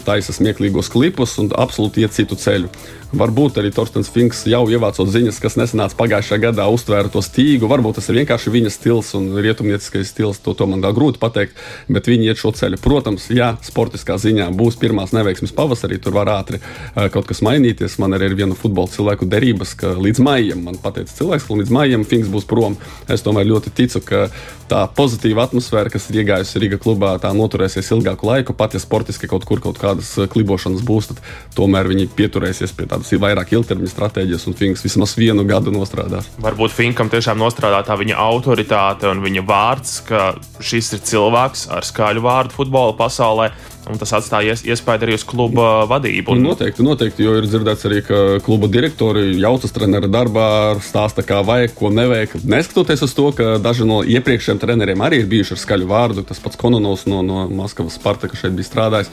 taisa 0.07 0.35
smieklīgos 0.37 0.90
klipus 0.92 1.37
un 1.42 1.50
absolūti 1.57 2.04
iet 2.04 2.16
citu 2.16 2.38
ceļu. 2.38 2.71
Varbūt 3.11 3.57
arī 3.59 3.73
Torstens 3.75 4.07
Finks 4.14 4.45
jau 4.47 4.61
ievācot 4.71 5.09
ziņas, 5.11 5.40
kas 5.42 5.57
nesenāca 5.59 5.97
pagājušajā 5.99 6.45
gadā, 6.45 6.69
uztvēra 6.71 7.11
to 7.11 7.19
stīgu. 7.26 7.66
Varbūt 7.71 7.99
tas 7.99 8.07
ir 8.07 8.21
vienkārši 8.21 8.52
viņa 8.54 8.71
stils 8.71 9.11
un 9.19 9.33
rietumnieciskais 9.35 10.12
stils. 10.12 10.38
To, 10.45 10.54
to 10.54 10.69
man 10.71 10.85
tā 10.85 10.92
grūti 10.95 11.19
pateikt, 11.19 11.59
bet 11.90 12.07
viņi 12.07 12.30
iet 12.30 12.38
šo 12.38 12.52
ceļu. 12.54 12.78
Protams, 12.85 13.26
ja 13.35 13.57
sportiskā 13.66 14.14
ziņā 14.14 14.47
būs 14.54 14.78
pirmās 14.78 15.11
neveiksmes 15.16 15.54
pavasarī, 15.59 15.99
tur 15.99 16.14
var 16.21 16.30
ātri 16.37 16.61
uh, 16.62 17.09
kaut 17.11 17.26
kas 17.26 17.42
mainīties. 17.42 17.99
Man 17.99 18.14
arī 18.14 18.30
ir 18.30 18.38
viena 18.45 18.59
futbola 18.59 18.92
cilvēku 18.95 19.26
derības, 19.26 19.75
ka 19.83 19.97
līdz 19.99 20.23
maijam, 20.23 20.62
man 20.71 20.78
pateica 20.78 21.11
cilvēks, 21.19 21.49
ka 21.50 21.59
līdz 21.64 21.75
maijam 21.75 22.07
Finks 22.07 22.30
būs 22.30 22.47
prom. 22.47 22.78
Es 23.11 23.25
tomēr 23.26 23.49
ļoti 23.49 23.75
ticu, 23.75 24.04
ka 24.06 24.28
tā 24.70 24.85
pozitīva 24.94 25.49
atmosfēra, 25.49 25.90
kas 25.90 26.06
ir 26.12 26.20
iegājusi 26.23 26.62
Riga 26.62 26.78
klubā, 26.78 27.16
tā 27.18 27.32
noturēsies 27.35 27.90
ilgāku 27.97 28.28
laiku. 28.28 28.54
Pat 28.54 28.76
ja 28.76 28.82
sportiski 28.82 29.26
kaut 29.30 29.49
kur 29.49 29.59
kaut 29.62 29.80
kādas 29.82 30.12
klibošanas 30.30 30.85
būs, 30.87 31.11
tad 31.11 31.25
tomēr 31.59 31.90
viņi 31.90 32.06
pieturēsies 32.14 32.76
pie 32.78 32.87
tā 32.87 33.00
tādas 33.00 33.20
vairāk 33.20 33.54
ilgtermiņa 33.56 33.92
stratēģijas, 33.94 34.47
un 34.49 34.56
Finks 34.59 34.85
vismaz 34.85 35.16
vienu 35.16 35.44
gadu 35.49 35.73
nostrādās. 35.73 36.28
Varbūt 36.42 36.75
Finkam 36.75 37.11
tiešām 37.12 37.40
nostrādā 37.40 37.82
tā 37.87 37.97
viņa 38.00 38.18
autoritāte 38.20 39.09
un 39.11 39.23
viņa 39.25 39.44
vārds, 39.49 40.00
ka 40.09 40.35
šis 40.61 40.94
ir 40.97 41.04
cilvēks 41.11 41.68
ar 41.73 41.87
skaļu 41.87 42.25
vārdu 42.25 42.56
futbola 42.56 42.97
pasaulē. 42.99 43.50
Un 43.90 43.99
tas 44.00 44.12
atstāja 44.16 44.56
iespēju 44.56 45.06
arī 45.06 45.16
uz 45.18 45.25
kluba 45.28 45.85
vadību. 45.90 46.35
Un... 46.35 46.44
Noteikti, 46.50 46.85
noteikti, 46.87 47.26
jo 47.26 47.37
ir 47.40 47.49
dzirdēts 47.49 47.87
arī, 47.88 48.00
ka 48.06 48.20
kluba 48.44 48.70
direktori 48.73 49.35
jaucas 49.40 49.75
trenera 49.75 50.11
darbā, 50.11 50.49
stāsta, 50.85 51.25
kā 51.26 51.40
vajag, 51.47 51.75
ko 51.78 51.92
nevajag. 51.94 52.38
Neskatoties 52.44 53.04
uz 53.06 53.14
to, 53.16 53.28
ka 53.37 53.56
daži 53.62 53.88
no 53.88 54.00
iepriekšējiem 54.06 54.62
treneriem 54.62 55.04
arī 55.06 55.23
ir 55.23 55.30
bijuši 55.30 55.56
ar 55.56 55.62
skaļu 55.64 55.90
vārdu, 55.90 56.26
tas 56.26 56.42
pats 56.42 56.61
Kononovs 56.61 57.06
no, 57.11 57.23
no 57.26 57.47
Maskavas 57.61 57.99
Sparta, 57.99 58.30
kas 58.30 58.44
šeit 58.44 58.56
bija 58.56 58.70
strādājis. 58.70 59.12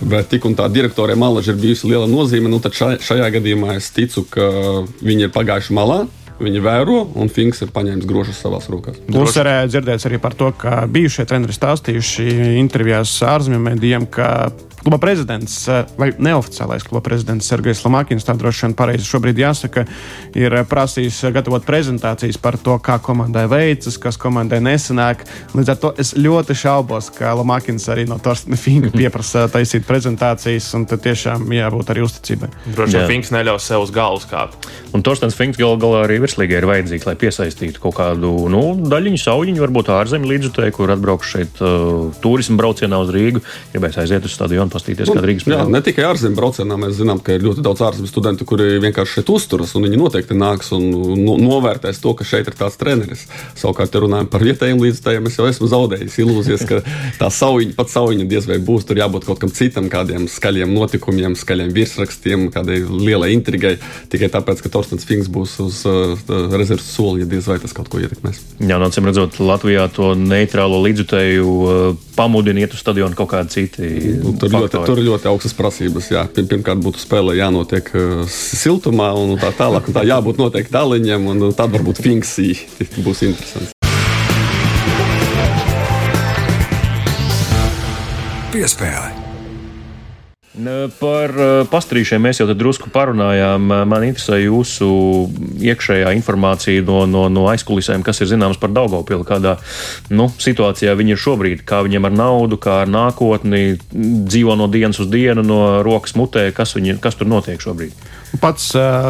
Bet 0.00 0.30
tik 0.32 0.46
un 0.48 0.54
tā 0.56 0.64
direktoriem 0.72 1.20
malaži 1.20 1.52
ir 1.52 1.60
bijusi 1.60 1.90
liela 1.90 2.08
nozīme. 2.08 2.48
Nu, 2.48 2.60
šajā, 2.62 3.02
šajā 3.04 3.28
gadījumā 3.36 3.76
es 3.76 3.90
ticu, 3.92 4.24
ka 4.32 4.46
viņi 5.04 5.28
ir 5.28 5.34
pagājuši 5.34 5.76
malā. 5.76 6.04
Viņi 6.40 6.62
vēro, 6.64 7.02
un 7.20 7.28
Finks 7.32 7.60
ir 7.64 7.72
paņēmis 7.74 8.08
grožus 8.08 8.40
savās 8.40 8.70
rokās. 8.72 8.96
Būs 9.10 9.36
arī 9.42 9.58
dzirdēts 9.68 10.08
arī 10.08 10.20
par 10.22 10.36
to, 10.38 10.48
ka 10.56 10.86
bijušie 10.90 11.28
treneri 11.28 11.56
stāstījuši 11.56 12.56
intervijās 12.62 13.12
ārzemju 13.28 13.60
medijiem, 13.60 14.08
ka 14.08 14.30
kluba 14.80 14.98
prezidents 14.98 15.68
vai 15.98 16.10
neoficiālais 16.18 16.84
kluba 16.86 17.02
prezidents 17.04 17.48
Sergejs 17.50 17.82
Lamakins, 17.84 18.24
tā 18.24 18.34
droši 18.38 18.66
vien 18.66 18.76
pareizi 18.76 19.08
šobrīd 19.08 19.40
jāsaka, 19.40 19.84
ir 20.38 20.56
prasījis 20.68 21.20
gatavot 21.34 21.64
prezentācijas 21.66 22.40
par 22.40 22.56
to, 22.60 22.78
kā 22.82 22.96
komandai 23.04 23.46
veicas, 23.50 23.98
kas 24.00 24.18
komandai 24.20 24.62
nesanāk. 24.64 25.26
Līdz 25.54 25.72
ar 25.74 25.80
to 25.82 25.92
es 26.00 26.14
ļoti 26.16 26.56
šaubos, 26.56 27.10
ka 27.16 27.34
Lamakins 27.38 27.88
arī 27.92 28.06
no 28.08 28.18
Torstina 28.22 28.58
Finka 28.60 28.92
pieprasa 29.00 29.46
taisīt 29.52 29.86
prezentācijas, 29.88 30.70
un 30.78 30.86
tad 30.88 31.04
tiešām 31.04 31.44
jābūt 31.56 31.92
arī 31.92 32.06
uzticībai. 32.06 32.50
Droši 32.70 32.98
vien 32.98 33.08
Finks 33.14 33.34
neļaus 33.36 33.68
sev 33.70 33.84
uz 33.84 33.94
galvas 33.94 34.28
kāpt. 34.30 34.70
Un 34.96 35.04
Torstens 35.06 35.36
Finks 35.36 35.60
gal 35.60 35.76
galā 35.80 36.06
arī 36.06 36.20
virslīgai 36.30 36.60
ir 36.60 36.66
vajadzīgs, 36.68 37.06
lai 37.08 37.16
piesaistītu 37.18 37.82
kaut 37.82 37.96
kādu 37.98 38.30
nu, 38.50 38.62
daļiņu, 38.90 39.20
sauļiņu, 39.20 39.62
varbūt 39.64 39.90
ārzemju 39.94 40.30
līdzjutēju, 40.30 40.74
kur 40.76 40.92
atbraukšu 40.94 41.30
šeit 41.30 41.62
uh, 41.64 42.10
turismu 42.22 42.58
braucienā 42.60 43.00
uz 43.02 43.10
Rīgu, 43.14 43.42
mēs 43.82 43.98
aiziet 44.00 44.26
uz 44.26 44.34
stadionu 44.36 44.68
un 44.68 44.72
pastīties, 44.72 45.10
kāda 45.10 45.26
Rīgas 45.26 45.46
spēlē. 45.46 45.66
Ne 45.72 45.82
tikai 45.84 46.06
ārzemju 46.10 46.38
braucienā, 46.38 46.78
mēs 46.80 46.98
zinām, 47.00 47.22
ka 47.24 47.34
ir 47.34 47.44
ļoti 47.46 47.64
daudz 47.66 47.82
ārzemju 47.88 48.10
studentu, 48.10 48.46
kuri 48.48 48.78
vienkārši 48.84 49.20
šeit 49.20 49.32
uzturas, 49.34 49.74
un 49.78 49.86
viņi 49.86 50.00
noteikti 50.00 50.38
nāks 50.38 50.70
un 50.76 50.86
no, 51.24 51.36
novērtēs 51.40 52.02
to, 52.02 52.14
ka 52.18 52.26
šeit 52.28 52.50
ir 52.50 52.58
tāds 52.58 52.78
treneris. 52.80 53.26
Savukārt, 53.58 53.94
ja 53.94 54.04
runājam 54.04 54.30
par 54.30 54.44
vietējiem 54.46 54.82
līdzstājiem, 54.84 55.30
es 55.30 55.38
jau 55.40 55.48
esmu 55.50 55.70
zaudējis 55.72 56.18
ilūzijas, 56.24 56.66
ka 56.68 56.80
tā 57.18 57.30
saujiņa, 57.34 57.76
pat 57.78 57.92
saujiņa 57.92 58.28
diez 58.30 58.48
vai 58.50 58.60
būs. 58.62 58.86
Tur 58.88 59.00
jābūt 59.00 59.26
kaut 59.28 59.42
kam 59.42 59.52
citam, 59.54 59.90
kādiem 59.92 60.28
skaļiem 60.30 60.72
notikumiem, 60.74 61.36
skaļiem 61.38 61.72
virsrakstiem, 61.76 62.48
kādai 62.54 62.80
lielai 62.84 63.32
intrigai. 63.36 63.76
Tikai 64.12 64.30
tāpēc, 64.32 64.62
ka 64.64 64.72
Torstens 64.72 65.06
Finks 65.08 65.30
būs 65.32 65.56
uz 65.64 65.82
uh, 65.88 66.19
rezerves 66.28 66.88
soli, 66.94 67.22
ja 67.22 67.28
diez 67.30 67.46
vai 67.48 67.58
tas 67.62 67.74
kaut 67.76 67.88
ko 67.92 68.00
ietekmēs. 68.02 68.40
Jā, 68.58 68.76
no 68.76 68.82
nu, 68.84 68.88
acīm 68.90 69.08
redzot, 69.08 69.38
Latvijā 69.42 69.86
to 69.94 70.12
neitrālo 70.18 70.80
līdzutēju 70.84 71.54
uh, 71.60 71.80
pamudina 72.16 72.64
iet 72.64 72.76
uz 72.76 72.82
stadionu 72.82 73.16
kaut 73.18 73.32
kādi 73.32 73.54
citi. 73.54 73.90
Nu, 74.20 74.34
tur, 74.34 74.52
faktori. 74.52 74.66
ļoti, 74.66 74.82
tur 74.88 75.02
ir 75.02 75.08
ļoti 75.08 75.30
augstas 75.32 75.56
prasības. 75.58 76.10
Jā. 76.14 76.26
Pirmkārt, 76.40 76.82
būtu 76.84 77.02
spēlē 77.02 77.36
jānotiek 77.40 77.92
uh, 77.94 78.24
siltumā, 78.30 79.12
un 79.18 79.36
tā 79.40 79.52
tālāk. 79.56 79.90
Un 79.90 79.96
tā 79.96 80.06
jābūt 80.08 80.42
noteikti 80.42 80.74
daliņiem, 80.76 81.30
un 81.32 81.50
tad 81.56 81.74
varbūt 81.76 82.02
Finksī 82.04 82.52
būs 83.06 83.26
interesants. 83.28 83.76
Piespēle. 88.50 89.19
Par 91.00 91.34
pastrīšiem 91.70 92.22
mēs 92.24 92.40
jau 92.40 92.48
drusku 92.50 92.90
parunājām. 92.92 93.66
Man 93.88 94.06
interesē 94.06 94.40
jūsu 94.42 94.88
iekšējā 95.62 96.12
informācija 96.18 96.84
no, 96.86 97.04
no, 97.10 97.26
no 97.32 97.46
aizkulisēm, 97.52 98.04
kas 98.06 98.22
ir 98.22 98.30
zināms 98.32 98.60
par 98.60 98.72
Daugopilu, 98.74 99.26
kādā 99.28 99.56
nu, 100.12 100.28
situācijā 100.40 100.94
viņi 100.98 101.16
ir 101.16 101.22
šobrīd, 101.24 101.64
kā 101.68 101.82
viņiem 101.86 102.10
ar 102.10 102.16
naudu, 102.16 102.60
kā 102.60 102.80
ar 102.84 102.92
nākotni, 102.92 103.78
dzīvo 103.92 104.56
no 104.60 104.70
dienas 104.72 105.00
uz 105.02 105.10
dienu, 105.12 105.44
no 105.46 105.60
rokas 105.86 106.16
mutē, 106.18 106.50
kas, 106.56 106.76
viņi, 106.78 106.98
kas 107.02 107.18
tur 107.20 107.30
notiek 107.30 107.60
šobrīd. 107.62 107.94
Pats 108.38 108.68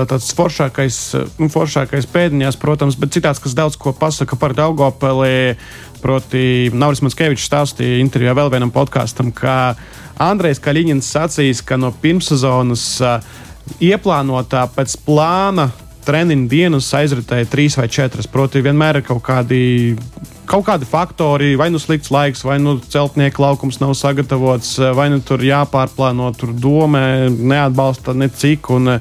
tāds 0.08 0.30
foršākais, 0.32 0.96
nu, 1.36 1.50
foršākais 1.52 2.06
pēdiņās, 2.08 2.56
protams, 2.60 2.96
bet 2.96 3.12
citāds, 3.12 3.42
kas 3.42 3.52
daudz 3.56 3.76
ko 3.76 3.92
pasaka 3.92 4.38
par 4.40 4.54
Daugopeli, 4.56 5.58
proti, 6.00 6.70
Nauris 6.72 7.02
Manskevičs 7.04 7.44
stāstīja 7.50 8.00
intervijā 8.00 8.32
vēl 8.38 8.48
vienam 8.54 8.72
podkāstam, 8.72 9.28
ka 9.36 9.74
Andrejs 10.20 10.62
Kaļiņins 10.64 11.12
sacīs, 11.12 11.60
ka 11.60 11.76
no 11.76 11.92
pirmssezonas 12.00 12.86
ieplānotā 13.84 14.64
pēc 14.72 14.96
plāna 15.04 15.68
treniņu 16.06 16.48
dienas 16.48 16.88
aizritēja 16.96 17.48
trīs 17.50 17.76
vai 17.76 17.90
četras. 17.92 18.28
Proti, 18.30 18.64
vienmēr 18.64 19.00
ir 19.00 19.06
kaut 19.06 19.22
kādi 19.26 19.60
kaut 20.50 20.66
kādi 20.66 20.86
faktori, 20.88 21.52
vai 21.58 21.68
nu 21.70 21.78
slikts 21.78 22.10
laiks, 22.10 22.42
vai 22.46 22.58
nu 22.62 22.76
celtnieka 22.90 23.42
laukums 23.42 23.78
nav 23.82 23.94
sagatavots, 23.98 24.76
vai 24.98 25.06
nu 25.12 25.20
tur 25.22 25.42
jāpārplāno, 25.46 26.32
tur 26.38 26.54
domē, 26.56 27.04
neatbalsta 27.30 28.16
ne 28.18 28.30
cik 28.34 28.70
un 28.74 28.96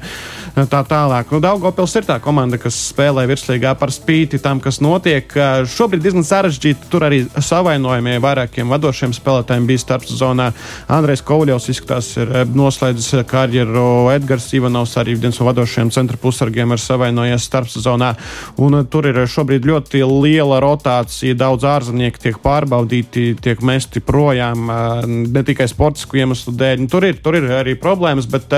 tā 0.68 0.80
tālāk. 0.84 1.30
Nu, 1.32 1.38
Daugopils 1.42 1.94
ir 1.96 2.06
tā 2.08 2.16
komanda, 2.22 2.58
kas 2.60 2.76
spēlē 2.90 3.26
virslīgā 3.30 3.72
par 3.78 3.92
spīti 3.94 4.40
tam, 4.42 4.60
kas 4.60 4.80
notiek. 4.82 5.30
Šobrīd 5.70 6.02
diezgan 6.04 6.26
sarežģīti, 6.26 6.88
tur 6.92 7.06
arī 7.06 7.22
savainojumie 7.30 8.18
vairākiem 8.20 8.72
vadošiem 8.72 9.14
spēlētājiem 9.16 9.68
bija 9.68 9.82
starpsezonā. 9.84 10.50
Andrejs 10.92 11.22
Kovļovs 11.28 11.68
izskatās 11.72 12.10
ir 12.20 12.32
noslēdzis 12.50 13.22
karjeru, 13.30 14.10
Edgars 14.14 14.48
Ivanovs 14.56 14.96
arī 15.00 15.14
viens 15.20 15.38
no 15.40 15.46
vadošajiem 15.48 15.92
centra 15.94 16.18
pusargiem 16.20 16.74
ir 16.74 16.82
savainojies 16.82 17.46
starpsezonā. 17.48 18.12
Un 18.60 18.80
tur 18.90 19.10
ir 19.10 19.22
šobrīd 19.30 19.68
ļoti 19.70 20.02
liela 20.04 20.58
rotācija 20.64 21.38
daudz 21.38 21.68
ārzemnieku 21.68 22.24
tiek 22.26 22.40
pārbaudīti, 22.42 23.36
tiek 23.40 23.62
mesti 23.62 24.02
projām 24.02 24.66
ne 25.06 25.44
tikai 25.46 25.68
sportisku 25.70 26.20
iemeslu 26.20 26.56
dēļ. 26.56 26.82
Nu, 26.84 26.90
tur 26.90 27.06
ir, 27.06 27.22
tur 27.22 27.38
ir 27.38 27.48
arī 27.60 27.76
problēmas, 27.78 28.28
bet 28.30 28.50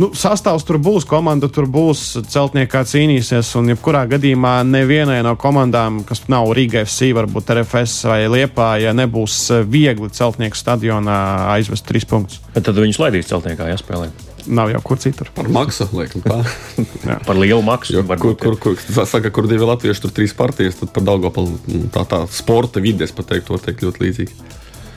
nu, 0.00 0.10
sastāvs 0.16 0.66
tur 0.66 0.78
būs, 0.82 1.06
komanda 1.08 1.48
tur 1.52 1.68
būs, 1.70 2.04
celtniekā 2.32 2.84
cīnīsies. 2.88 3.52
Un, 3.60 3.72
jebkurā 3.72 4.04
gadījumā, 4.10 4.58
nevienai 4.68 5.22
no 5.26 5.36
komandām, 5.40 6.02
kas 6.08 6.26
nav 6.32 6.52
Rīga 6.56 6.84
FC, 6.86 7.12
varbūt 7.16 7.52
RFS 7.56 8.06
vai 8.10 8.20
Liepā, 8.30 8.74
ja 8.82 8.94
nebūs 8.96 9.40
viegli 9.66 10.12
celtnieku 10.12 10.58
stadionā 10.58 11.18
aizvest 11.56 11.88
trīs 11.88 12.08
punktus. 12.08 12.40
Bet 12.54 12.68
tad 12.68 12.78
viņus 12.80 13.02
laidīs 13.02 13.30
celtniekā 13.32 13.72
jāspēlē 13.74 14.10
nav 14.46 14.70
jau 14.70 14.80
kur 14.84 14.98
citur. 15.02 15.30
Par 15.34 15.48
maksu, 15.50 15.88
laikam, 15.96 16.22
tā. 16.22 16.38
par 17.28 17.38
lielu 17.38 17.62
maksu. 17.66 17.96
Jo, 17.96 18.04
kur, 18.06 18.36
kur, 18.38 18.58
kur, 18.62 18.76
saka, 19.08 19.32
kur 19.34 19.48
divi 19.50 19.66
latvieši, 19.66 20.04
tur 20.04 20.14
trīs 20.14 20.34
partijas, 20.36 20.78
tad 20.80 20.92
par 20.94 21.06
Daugopelu 21.06 21.88
tā, 21.94 22.06
tā 22.08 22.22
sporta 22.32 22.82
vides 22.82 23.14
pateikt, 23.16 23.48
to 23.50 23.58
teikt 23.62 23.82
ļoti 23.86 24.04
līdzīgi. 24.04 24.38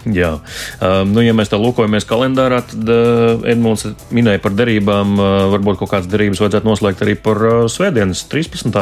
Jā, 0.07 0.31
um, 0.79 1.09
nu, 1.11 1.23
ja 1.25 1.33
mēs 1.35 1.51
tā 1.51 1.57
lūkojamies 1.59 2.07
kalendārā, 2.07 2.61
tad 2.69 2.91
uh, 2.91 3.41
Edmunds 3.49 3.83
minēja 4.15 4.39
par 4.43 4.55
derībām. 4.55 5.11
Uh, 5.19 5.31
varbūt 5.51 5.81
kaut 5.81 5.91
kādas 5.91 6.07
derības 6.11 6.39
vajadzētu 6.39 6.69
noslēgt 6.69 7.03
arī 7.03 7.17
par 7.19 7.41
uh, 7.43 7.57
Svētdienas 7.71 8.23
13. 8.31 8.79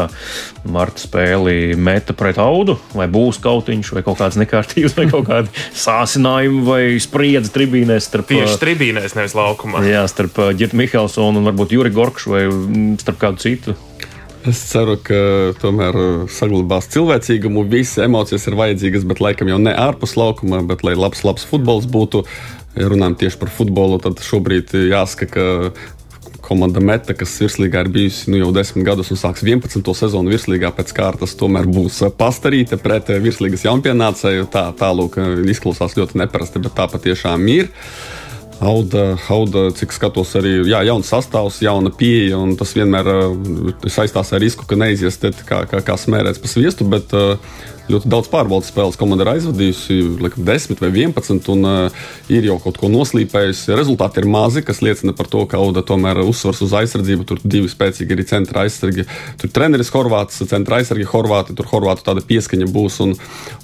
marta 0.70 1.02
spēli 1.02 1.74
meta 1.74 2.14
pret 2.18 2.38
audu, 2.42 2.78
vai 2.94 3.10
būs 3.10 3.42
kautiņš, 3.42 3.92
vai 3.98 4.06
kaut 4.06 4.22
kādas 4.22 4.38
nekārtības, 4.44 4.98
vai 5.00 5.08
kaut 5.10 5.26
kādi 5.32 5.66
sācinājumi, 5.88 6.64
vai 6.68 6.82
spriedzi 7.02 7.54
tribīnēs. 7.56 8.12
Starp, 8.12 8.30
Tieši 8.30 8.62
tribīnēs, 8.62 9.18
nevis 9.18 9.36
laukumā. 9.38 9.82
Jā, 9.90 10.06
starp 10.12 10.38
Girtu 10.60 10.78
Mihelsonu 10.78 11.42
un 11.42 11.50
varbūt 11.50 11.74
Juri 11.74 11.94
Gorkšu 11.98 12.36
vai 12.36 12.46
mm, 12.46 12.98
starp 13.02 13.24
kādu 13.26 13.42
citu. 13.42 13.78
Es 14.48 14.62
ceru, 14.70 14.96
ka 15.04 15.18
tomēr 15.60 15.98
uh, 16.00 16.22
saglabās 16.32 16.88
cilvēcīgumu. 16.94 17.66
Visas 17.68 18.06
emocijas 18.06 18.48
ir 18.48 18.56
vajadzīgas, 18.56 19.04
bet 19.10 19.20
laikam 19.20 19.50
jau 19.52 19.58
ne 19.60 19.74
ārpus 19.76 20.16
laukuma, 20.16 20.62
bet 20.70 20.86
lai 20.88 20.94
labs, 20.96 21.26
labs 21.28 21.44
futbols 21.50 21.90
būtu. 21.92 22.24
Ja 22.78 22.88
runājam 22.94 23.18
tieši 23.20 23.42
par 23.42 23.52
futbolu, 23.52 23.98
tad 24.00 24.22
šobrīd 24.24 24.72
jāsaka, 24.88 25.28
ka 25.34 26.46
komanda 26.48 26.80
Meta, 26.80 27.12
kas 27.18 27.34
virslīgā 27.42 27.82
ir 27.84 27.90
bijusi 27.92 28.32
nu, 28.32 28.40
jau 28.40 28.54
desmit 28.56 28.86
gadus 28.88 29.10
un 29.12 29.20
sāks 29.20 29.44
11. 29.44 29.84
sezonu 29.98 30.32
virslīgā 30.32 30.72
pēc 30.78 30.94
kārtas, 30.96 31.36
tomēr 31.36 31.68
būs 31.68 32.00
pastarīta 32.16 32.80
pret 32.80 33.12
virslīgas 33.24 33.66
jaunpienācēju. 33.68 34.48
Tā 34.54 34.70
tālāk 34.80 35.20
izklausās 35.52 35.98
ļoti 36.00 36.22
neparasti, 36.24 36.64
bet 36.64 36.78
tā 36.78 36.88
patiešām 36.94 37.44
ir. 37.52 37.68
Auda, 38.58 39.18
auda, 39.30 39.68
cik 39.78 39.92
skatos, 39.94 40.32
arī 40.40 40.56
jā, 40.66 40.82
jauns 40.88 41.10
sastāvs, 41.12 41.60
jauna 41.62 41.92
pieeja. 41.94 42.40
Tas 42.58 42.74
vienmēr 42.78 43.10
uh, 43.12 43.74
saistās 43.86 44.34
ar 44.34 44.42
risku, 44.42 44.66
ka 44.66 44.80
neizies 44.80 45.20
kā, 45.46 45.62
kā, 45.70 45.84
kā 45.86 45.98
smērēts 46.00 46.42
pa 46.42 46.50
sviestu. 46.50 46.88
Bet, 46.90 47.14
uh, 47.14 47.38
ļoti 47.92 48.10
daudz 48.12 48.30
pārbaudas 48.32 48.70
spēles 48.72 48.98
komanda 49.00 49.26
ir 49.26 49.32
aizvadījusi, 49.36 49.98
laikam, 50.24 50.46
10 50.48 50.82
vai 50.84 50.90
11, 50.92 51.50
un 51.54 51.68
uh, 51.68 52.06
ir 52.32 52.48
jau 52.48 52.58
kaut 52.64 52.80
ko 52.82 52.90
noslīpējusi. 52.92 53.76
Rezultāti 53.78 54.22
ir 54.22 54.30
mazi, 54.32 54.64
kas 54.66 54.82
liecina 54.86 55.16
par 55.18 55.30
to, 55.32 55.44
ka 55.50 55.60
Auda 55.62 55.84
tomēr 55.86 56.22
uzsvars 56.26 56.62
uz 56.66 56.76
aizsardzību. 56.82 57.28
Tur 57.28 57.42
divi 57.44 57.72
spēcīgi 57.72 58.16
arī 58.16 58.28
centra 58.28 58.66
aizsargi. 58.66 59.08
Tur 59.42 59.54
treneris 59.56 59.92
Horvāts, 59.94 60.42
centra 60.50 60.82
aizsargi 60.82 61.08
Horvāti, 61.08 61.56
tur 61.58 61.70
Horvātu 61.72 62.06
tāda 62.08 62.24
pieskaņa 62.28 62.70
būs, 62.74 63.00
un, 63.06 63.16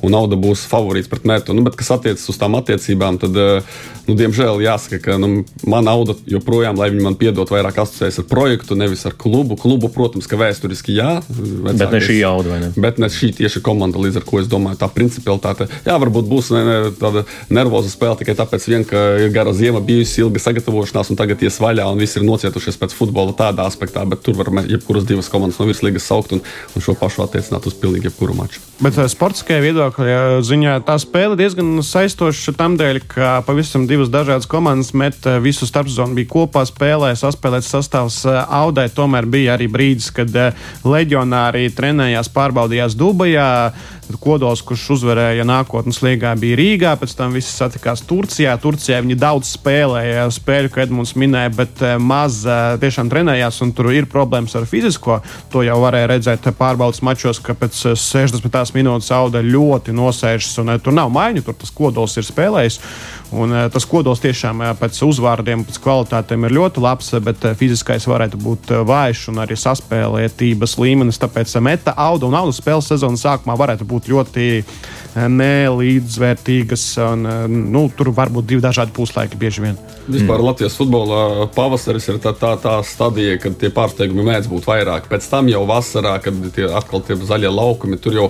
un 0.04 0.20
Auda 0.20 0.40
būs 0.40 0.66
favorīts 0.72 1.12
pret 1.12 1.28
Mērtu. 1.30 1.56
Nu, 1.56 1.66
bet 1.68 1.78
kas 1.80 1.94
attiecas 1.98 2.26
uz 2.32 2.40
tām 2.40 2.58
attiecībām, 2.60 3.20
tad, 3.22 3.38
uh, 3.40 3.84
nu, 4.08 4.18
diemžēl, 4.20 4.64
jāsaka, 4.64 5.02
ka 5.04 5.18
nu, 5.22 5.44
man 5.70 5.88
auda 5.92 6.16
joprojām, 6.30 6.80
lai 6.80 6.90
viņi 6.94 7.06
man 7.06 7.18
piedod, 7.20 7.50
vairāk 7.52 7.82
asociējas 7.84 8.22
ar 8.24 8.28
projektu, 8.30 8.78
nevis 8.80 9.06
ar 9.10 9.16
klubu. 9.20 9.58
Klubu, 9.60 9.90
protams, 9.94 10.28
ka 10.30 10.40
vēsturiski 10.40 10.96
jā. 10.98 11.18
Vecākais, 11.28 11.80
bet 11.80 11.96
ne 11.96 12.02
šī 12.04 12.18
auda, 12.28 12.54
vai 12.54 12.60
ne? 12.64 12.72
Bet 12.76 13.02
ne 13.02 13.10
šī 13.14 13.34
tieši 13.40 13.64
komanda, 13.66 14.02
līdz 14.02 14.13
ar 14.20 14.26
ko 14.28 14.42
es 14.42 14.50
domāju, 14.52 14.80
tā 14.82 14.90
principialitāte. 14.94 15.68
Jā, 15.88 15.98
varbūt 16.02 16.30
būs 16.30 16.52
ne, 16.56 16.64
ne, 16.68 16.78
tāda 17.00 17.26
nervoza 17.54 17.92
spēle 17.92 18.20
tikai 18.20 18.36
tāpēc, 18.40 18.68
vien, 18.72 18.88
ka 18.88 19.04
ir 19.24 19.34
gara 19.36 19.54
ziema 19.56 19.82
bijusi, 19.84 20.22
ilga 20.24 20.42
sagatavošanās, 20.44 21.14
un 21.14 21.20
tagad 21.20 21.44
ies 21.46 21.60
vaļā, 21.64 21.88
un 21.92 22.02
visi 22.02 22.20
ir 22.20 22.28
nocietušies 22.28 22.80
pēc 22.82 22.96
futbola 22.98 23.36
tādā 23.38 23.68
aspektā. 23.70 24.06
Bet 24.10 24.26
tur 24.26 24.38
var 24.40 24.52
jebkuras 24.68 25.08
divas 25.10 25.32
komandas 25.32 25.60
no 25.62 25.70
virslīgas 25.70 26.08
saukt 26.10 26.36
un, 26.36 26.44
un 26.74 26.86
šo 26.86 26.98
pašu 27.00 27.26
attiecināt 27.26 27.68
uz 27.70 27.78
pilnīgi 27.80 28.12
jebkuru 28.12 28.38
maču. 28.38 28.62
Bet 28.84 28.98
eh, 28.98 29.08
sportiskajā 29.08 29.62
viedokļa 29.64 30.42
ziņā 30.44 30.76
tā 30.88 30.98
spēle 31.02 31.38
diezgan 31.40 31.78
saistoša 31.86 32.56
tam 32.58 32.76
dēļ, 32.80 33.00
ka 33.12 33.34
pavisam 33.48 33.86
divas 33.88 34.12
dažādas 34.14 34.50
komandas 34.50 34.92
met 34.98 35.28
eh, 35.30 35.40
visu 35.44 35.68
starpsezonu 35.70 36.18
bija 36.18 36.32
kopā 36.34 36.66
spēlē, 36.68 37.14
saspēlēts 37.20 37.72
sastāvs 37.76 38.24
eh, 38.28 38.40
Audai. 38.60 38.90
Tomēr 38.94 39.30
bija 39.30 39.56
arī 39.58 39.70
brīdis, 39.72 40.10
kad 40.16 40.34
leģionāri 40.84 41.70
trenējās, 41.78 42.32
pārbaudījās 42.34 42.98
Dubajā. 43.00 43.50
Kodols, 44.22 44.62
kurš 44.66 44.86
uzvarēja 44.98 45.46
nākotnes 45.48 46.02
līgā, 46.04 46.34
bija 46.40 46.58
Rīgā, 46.60 46.94
pēc 47.00 47.16
tam 47.18 47.34
visi 47.36 47.52
satikās 47.54 48.04
Turcijā. 48.10 48.56
Turcijā 48.62 49.00
viņi 49.04 49.18
daudz 49.22 49.54
spēlēja 49.58 50.28
spēļu, 50.34 50.72
ko 50.74 50.84
Edmunds 50.84 51.16
minēja, 51.20 51.54
bet 51.58 51.84
maz 52.02 52.42
tiešām 52.84 53.12
trenējās, 53.12 53.62
un 53.66 53.74
tur 53.76 53.92
ir 53.94 54.10
problēmas 54.12 54.56
ar 54.60 54.68
fizisko. 54.70 55.20
To 55.54 55.64
jau 55.66 55.80
varēja 55.84 56.12
redzēt 56.14 56.50
pārbaudas 56.60 57.04
mačos, 57.06 57.42
ka 57.44 57.56
pēc 57.58 57.80
60 58.00 58.78
minūtes 58.78 59.12
auda 59.16 59.44
ļoti 59.44 59.96
nosēžas, 59.96 60.58
un 60.64 60.76
tur 60.84 60.96
nav 60.98 61.12
maiņu, 61.14 61.46
tur 61.46 61.58
tas 61.60 61.74
kodols 61.74 62.18
ir 62.20 62.28
spēlējis. 62.28 62.80
Un, 63.34 63.50
tas 63.74 63.86
kodols 63.90 64.22
tiešām 64.22 64.60
pēc 64.78 65.00
uzvārdiem, 65.08 65.64
pēc 65.66 65.80
kvalitātēm 65.82 66.46
ir 66.46 66.54
ļoti 66.54 66.82
labs, 66.84 67.10
bet 67.26 67.42
fiziskais 67.58 68.06
varētu 68.06 68.38
būt 68.38 68.74
vājš 68.86 69.24
un 69.32 69.42
arī 69.42 69.58
saspēlētības 69.58 70.78
līmenis. 70.78 71.18
Tāpēc 71.22 71.56
meta 71.66 71.96
auda 71.98 72.30
un 72.30 72.38
auda 72.38 72.54
spēles 72.54 72.92
sezonas 72.92 73.24
sākumā 73.26 73.56
varētu 73.58 73.88
būt 73.90 74.03
ļoti 74.12 74.48
uh, 74.62 75.26
nelīdzvērtīgas. 75.32 76.86
Un, 77.08 77.28
uh, 77.28 77.44
nu, 77.48 77.88
tur 77.96 78.14
var 78.16 78.34
būt 78.34 78.50
divi 78.50 78.64
dažādi 78.64 78.96
puslaiki 78.96 79.40
bieži 79.40 79.68
vien. 79.68 79.80
Vispār 80.04 80.42
mm. 80.42 80.46
Latvijas 80.50 80.74
futbolā 80.76 81.48
pavasaris 81.56 82.10
ir 82.12 82.18
tā, 82.20 82.34
tā, 82.36 82.58
tā 82.60 82.74
stadija, 82.84 83.38
kad 83.40 83.56
tie 83.60 83.70
pārsteigumi 83.72 84.26
mēdz 84.28 84.50
būt 84.52 84.66
vairāk. 84.68 85.08
Pēc 85.08 85.30
tam 85.32 85.48
jau 85.48 85.62
vasarā, 85.70 86.18
kad 86.24 86.36
tie 86.56 86.68
atkal 86.68 87.06
tie 87.08 87.16
zaļie 87.16 87.48
laukumi, 87.48 87.96
tur 88.04 88.18
jau 88.18 88.26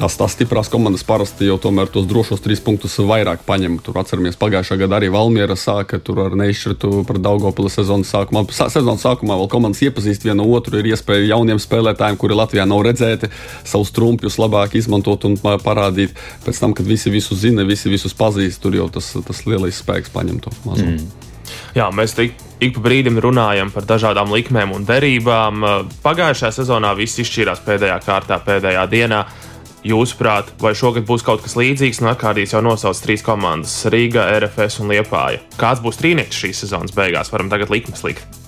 tās, 0.00 0.16
tās 0.18 0.34
stiprās 0.34 0.70
komandas 0.72 1.06
parasti 1.06 1.46
jau 1.46 1.60
tomēr 1.62 1.92
tos 1.94 2.08
drošos 2.10 2.42
trīs 2.42 2.62
punktus 2.64 2.98
vairāk 2.98 3.44
paņem. 3.46 3.78
Tur 3.86 4.00
atceramies, 4.02 4.38
pagājušā 4.40 4.80
gada 4.82 4.98
arī 4.98 5.12
Valmiera 5.14 5.54
sāka 5.54 6.00
tur 6.02 6.24
ar 6.24 6.34
neizšķirtu 6.42 7.04
pret 7.06 7.22
Daugopili 7.22 7.70
sezonas 7.70 8.10
sākumā. 8.10 8.42
Sezonas 8.50 9.06
sākumā 9.06 9.38
vēl 9.44 9.52
komandas 9.52 9.84
iepazīst 9.86 10.26
vienu 10.26 10.48
otru, 10.56 10.80
ir 10.80 10.90
iespēja 10.90 11.36
jauniem 11.36 11.62
spēlētājiem, 11.62 12.18
kuri 12.18 12.40
Latvijā 12.40 12.66
nav 12.66 12.82
redzēti, 12.88 13.30
savus 13.62 13.94
trumpjus 13.94 14.40
labāk 14.42 14.74
izmantot 14.80 15.01
un 15.06 15.36
parādīt. 15.40 16.14
Pēc 16.46 16.62
tam, 16.62 16.74
kad 16.74 16.86
visi 16.86 17.10
visu 17.10 17.36
zina, 17.38 17.66
visi 17.68 17.90
visus 17.92 18.14
pazīst, 18.14 18.62
tur 18.62 18.74
jau 18.74 18.88
tas, 18.92 19.12
tas 19.26 19.44
lielais 19.46 19.82
spēks 19.82 20.12
paņem 20.14 20.40
to 20.42 20.54
mazo. 20.64 20.86
Mm. 20.86 21.30
Jā, 21.76 21.88
mēs 21.94 22.14
ik, 22.20 22.36
ik 22.62 22.74
pa 22.76 22.82
brīdim 22.84 23.20
runājam 23.22 23.72
par 23.72 23.86
dažādām 23.88 24.32
likmēm 24.32 24.74
un 24.76 24.84
derībām. 24.88 25.64
Pagājušajā 26.04 26.52
sezonā 26.60 26.92
viss 26.98 27.20
izšķīrās 27.22 27.64
pēdējā 27.66 27.98
kārtā, 28.04 28.40
pēdējā 28.44 28.84
dienā. 28.92 29.24
Jūsuprāt, 29.82 30.52
vai 30.62 30.76
šogad 30.78 31.08
būs 31.08 31.24
kaut 31.26 31.42
kas 31.42 31.56
līdzīgs? 31.58 32.04
No 32.04 32.12
Arkādijas 32.12 32.54
jau 32.54 32.62
nosauc 32.62 33.00
trīs 33.02 33.24
komandas- 33.26 33.80
Rīga, 33.92 34.28
RFS 34.38 34.78
un 34.84 34.94
Liepāja. 34.94 35.42
Kāds 35.58 35.82
būs 35.82 35.98
trīnieks 35.98 36.38
šīs 36.38 36.62
sezonas 36.62 36.94
beigās? 36.94 37.32
Varam 37.34 37.50
tagad 37.50 37.70
likmes 37.70 38.04
likt. 38.06 38.41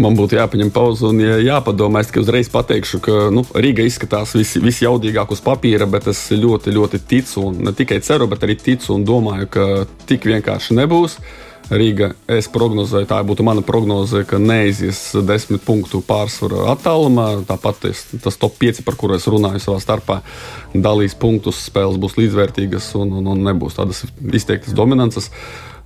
Man 0.00 0.16
būtu 0.18 0.34
jāpaņem 0.34 0.72
pauze 0.74 1.06
un 1.06 1.20
jāpadomā. 1.22 2.02
Es 2.02 2.10
tikai 2.10 2.24
uzreiz 2.24 2.48
pateikšu, 2.50 2.98
ka 3.04 3.18
nu, 3.34 3.44
Rīga 3.54 3.84
izskatās 3.86 4.34
vis, 4.34 4.56
visjaudīgāk 4.58 5.30
uz 5.30 5.42
papīra, 5.44 5.86
bet 5.90 6.08
es 6.10 6.26
ļoti, 6.34 6.74
ļoti 6.74 7.00
ticu 7.10 7.48
un 7.48 7.60
ne 7.68 7.74
tikai 7.76 8.00
ceru, 8.02 8.26
bet 8.30 8.42
arī 8.42 8.58
ticu 8.58 8.96
un 8.96 9.06
domāju, 9.06 9.50
ka 9.54 9.66
tik 10.10 10.26
vienkārši 10.26 10.78
nebūs. 10.80 11.18
Rīga, 11.72 12.10
es 12.28 12.44
prognozēju, 12.52 13.06
tā 13.08 13.18
būtu 13.24 13.44
mana 13.46 13.62
prognoze, 13.64 14.20
ka 14.28 14.36
neizies 14.40 14.98
desmit 15.24 15.64
punktu 15.64 16.02
pārsvaru 16.04 16.66
attālumā. 16.74 17.28
Tāpat 17.48 17.86
tas, 17.86 18.02
tas 18.24 18.36
top 18.40 18.58
5, 18.60 18.82
par 18.84 18.98
kuriem 19.00 19.16
es 19.16 19.28
runāju 19.32 19.62
savā 19.64 19.78
starpā, 19.80 20.18
dalīs 20.74 21.16
punktus, 21.16 21.62
spēles 21.70 22.00
būs 22.00 22.18
līdzvērtīgas 22.20 22.90
un, 23.00 23.14
un, 23.20 23.30
un 23.32 23.46
nebūs 23.48 23.78
tādas 23.78 24.04
izteiktas 24.28 24.76
dominances. 24.76 25.30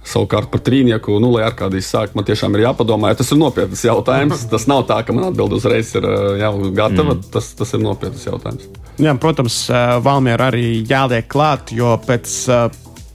Savukārt 0.08 0.48
par 0.50 0.62
trīnieku, 0.64 1.18
nu, 1.20 1.30
lai 1.34 1.44
ar 1.44 1.54
kādīs 1.58 1.88
sāk, 1.92 2.14
man 2.16 2.24
tiešām 2.26 2.54
ir 2.56 2.64
jāpadomā, 2.64 3.12
ja 3.12 3.18
tas 3.18 3.30
ir 3.34 3.38
nopietns 3.38 3.82
jautājums. 3.84 4.46
Tas 4.50 4.64
nav 4.70 4.86
tā, 4.88 5.02
ka 5.04 5.14
man 5.14 5.28
atbild 5.28 5.54
uzreiz 5.58 5.90
ir 5.98 6.06
jau 6.40 6.52
gatava. 6.72 7.18
Mm. 7.18 7.26
Tas, 7.34 7.50
tas 7.58 7.74
ir 7.76 7.82
nopietns 7.84 8.24
jautājums. 8.26 8.66
Jā, 8.98 9.14
protams, 9.20 9.60
Valmiera 10.02 10.48
arī 10.50 10.80
jāliek 10.88 11.28
klāt, 11.30 11.74
jo 11.76 11.92
pēc 12.06 12.38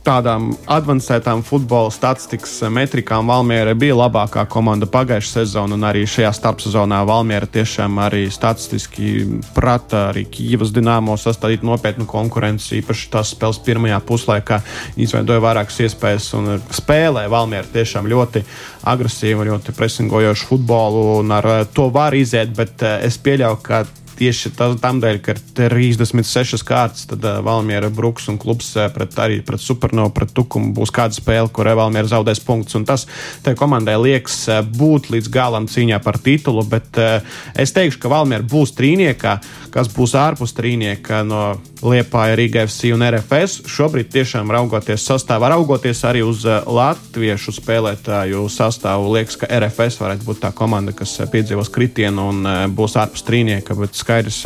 tādām 0.03 0.49
avansētām 0.71 1.41
futbola 1.47 1.91
statistikas 1.93 2.57
metrikām 2.73 3.29
Valmiera 3.31 3.73
bija 3.77 3.95
labākā 3.97 4.43
komanda 4.51 4.87
pagājušā 4.91 5.39
sezonā, 5.39 5.77
un 5.77 5.87
arī 5.87 6.03
šajā 6.09 6.31
starpsezonā 6.37 6.99
Valmiera 7.07 7.47
tiešām 7.47 8.01
arī 8.03 8.25
statistiski 8.33 9.13
prata 9.55 10.09
arī 10.09 10.25
Kīvas 10.33 10.73
dināmo 10.75 11.15
sastādīt 11.19 11.63
nopietnu 11.63 12.07
konkurenci. 12.09 12.81
Īpaši 12.81 13.09
tās 13.13 13.33
spēles 13.35 13.61
pirmajā 13.63 14.01
puslaikā 14.03 14.59
izveidoja 14.99 15.43
vairākas 15.43 15.79
iespējas 15.87 16.29
un 16.39 16.53
spēlē 16.73 17.25
Valmiera 17.31 17.67
tiešām 17.73 18.09
ļoti 18.11 18.43
agresīvu, 18.91 19.47
ļoti 19.47 19.75
presingojošu 19.77 20.51
futbolu, 20.51 21.03
un 21.21 21.31
ar 21.31 21.51
to 21.73 21.87
var 21.93 22.15
iziet, 22.17 22.51
bet 22.57 22.83
eh, 22.83 23.05
es 23.07 23.19
pieļauju, 23.23 23.61
ka 23.63 23.85
tieši 24.17 24.54
tam 24.58 24.99
dēļ, 25.04 25.19
ka 25.23 25.34
ir 25.36 25.41
36 25.58 26.63
kārtas, 26.67 27.08
tad 27.10 27.23
uh, 27.26 27.39
Valmiera 27.45 27.89
Bruks 27.93 28.30
un 28.32 28.39
klubs 28.41 28.71
uh, 28.78 28.88
pret, 28.93 29.15
arī 29.19 29.41
pret 29.45 29.62
Supernovu, 29.62 30.13
pret 30.15 30.34
Tukumu 30.36 30.73
būs 30.78 30.93
kāda 30.93 31.17
spēle, 31.17 31.52
kur 31.54 31.69
Valmiera 31.73 32.10
zaudēs 32.10 32.41
punktus. 32.43 32.78
Un 32.80 32.88
tas 32.89 33.08
tai 33.45 33.56
komandai 33.60 33.97
liekas 34.02 34.39
uh, 34.49 34.62
būt 34.63 35.12
līdz 35.13 35.32
galam 35.34 35.67
cīņā 35.71 35.99
par 36.04 36.19
titulu, 36.23 36.65
bet 36.69 37.02
uh, 37.02 37.36
es 37.60 37.76
teikšu, 37.76 38.02
ka 38.04 38.13
Valmiera 38.13 38.45
būs 38.45 38.76
trīniekā, 38.78 39.38
kas 39.73 39.89
būs 39.93 40.15
ārpus 40.19 40.56
trīnieka 40.58 41.23
no 41.28 41.43
Liepāja, 41.84 42.38
Rīga 42.39 42.63
FC 42.67 42.93
un 42.95 43.04
RFS. 43.04 43.63
Šobrīd 43.67 44.12
tiešām 44.13 44.52
raugoties 44.54 45.04
sastāvā, 45.04 45.49
raugoties 45.52 46.04
arī 46.08 46.21
uz 46.23 46.45
latviešu 46.47 47.56
spēlētāju 47.58 48.45
sastāvu, 48.52 49.12
liekas, 49.17 49.39
ka 49.41 49.49
RFS 49.52 49.99
varētu 49.99 50.28
būt 50.30 50.43
tā 50.45 50.54
komanda, 50.56 50.93
kas 50.95 51.17
piedzīvos 51.34 51.71
kritienu 51.73 52.30
un 52.32 52.47
būs 52.78 52.95
ārpus 53.02 53.26
trīnieka. 53.28 53.76
Bet 53.80 53.97
skaidrs, 54.03 54.39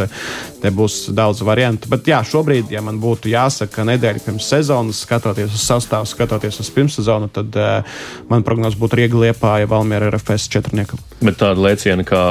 te 0.61 0.71
būs 0.73 1.09
daudz 1.17 1.43
variantu. 1.45 1.91
Bet 1.91 2.07
jā, 2.09 2.21
šobrīd, 2.25 2.71
ja 2.73 2.81
man 2.85 3.01
būtu 3.03 3.31
jāsaka 3.31 3.85
nedēļa 3.87 4.23
pirms 4.25 4.47
sezonas, 4.53 5.03
skatoties 5.05 5.53
uz 5.53 5.67
sastāvu, 5.67 6.09
skatoties 6.09 6.61
uz 6.63 6.71
pirmssezonu, 6.73 7.29
tad 7.33 7.59
uh, 7.59 7.99
man 8.31 8.45
prognoze 8.47 8.79
būtu 8.79 9.01
Riega 9.01 9.21
Liepāja, 9.27 9.69
Valmiera 9.69 10.11
RFS 10.13 10.49
četrnieka. 10.53 10.99
Bet 11.21 11.39
tāda 11.41 11.63
lēciena 11.67 12.05
kā 12.07 12.23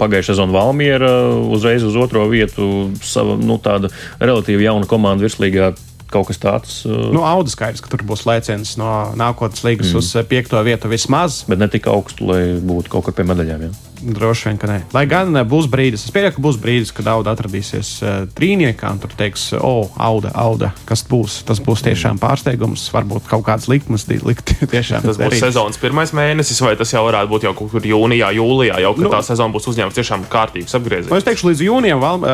pagājušā 0.00 0.32
sezona 0.32 0.56
Valmiera 0.56 1.12
uzreiz 1.52 1.84
uz 1.86 1.96
otro 1.98 2.24
vietu, 2.30 2.90
sava, 3.04 3.36
nu, 3.38 3.58
tāda 3.62 3.92
relatīvi 4.22 4.68
jauna 4.68 4.88
komanda 4.88 5.26
virslīgā 5.26 5.72
kaut 6.12 6.28
kas 6.28 6.40
tāds. 6.40 6.74
Uh... 6.88 7.08
Nu, 7.14 7.24
Audi 7.28 7.52
skaidrs, 7.52 7.82
ka 7.84 7.92
tur 7.92 8.04
būs 8.08 8.26
lēciens 8.28 8.76
no 8.80 8.90
nākotnes 9.18 9.64
līgas 9.66 9.92
mm. 9.92 10.02
uz 10.02 10.28
piekto 10.28 10.60
vietu 10.66 10.90
vismaz. 10.92 11.42
Bet 11.48 11.62
ne 11.62 11.70
tik 11.72 11.88
augstu, 11.90 12.28
lai 12.28 12.42
būtu 12.60 12.92
kaut 12.92 13.08
kur 13.08 13.16
pie 13.16 13.26
medaļām. 13.28 13.66
Ja? 13.68 13.91
Droši 14.02 14.48
vien, 14.48 14.58
ka 14.58 14.66
nē. 14.66 14.78
Lai 14.94 15.04
gan 15.06 15.36
būs 15.48 15.68
brīdis, 15.70 16.06
es 16.08 16.14
pieņemu, 16.14 16.34
ka 16.34 16.42
būs 16.42 16.58
brīdis, 16.62 16.90
kad 16.94 17.08
auga 17.12 17.34
atradīsies 17.36 17.90
uh, 18.02 18.14
trīniekā, 18.34 18.90
un 18.90 19.00
tur 19.02 19.14
teiks, 19.18 19.52
o, 19.54 19.60
oh, 19.84 19.92
auga, 20.02 20.32
auga, 20.38 20.72
kas 20.88 21.04
būs. 21.06 21.40
Tas 21.46 21.60
būs 21.62 21.84
tiešām 21.86 22.18
pārsteigums, 22.22 22.88
varbūt 22.94 23.28
kaut 23.30 23.44
kāds 23.46 23.68
likmes 23.70 24.08
likt. 24.10 24.54
Tiešām, 24.72 25.06
tas 25.06 25.20
būs 25.20 25.38
sezonas 25.38 25.78
pirmais 25.80 26.14
mēnesis, 26.16 26.60
vai 26.64 26.74
tas 26.78 26.90
jau 26.92 27.04
varētu 27.06 27.30
būt 27.30 27.46
jau 27.46 27.54
kaut 27.58 27.70
kur 27.74 27.86
jūnijā, 27.86 28.32
jūlijā, 28.34 28.80
jau 28.82 28.92
kad 28.96 29.06
nu, 29.06 29.12
tā 29.14 29.22
sezona 29.26 29.54
būs 29.54 29.68
uzņemta 29.70 29.98
tiešām 29.98 30.26
kārtīgs 30.32 30.74
apgrieziens. 30.78 31.10
Nu, 31.12 31.18
es 31.20 31.26
teikšu, 31.26 31.50
līdz 31.50 31.64
jūnijam 31.68 32.02
uh, 32.02 32.26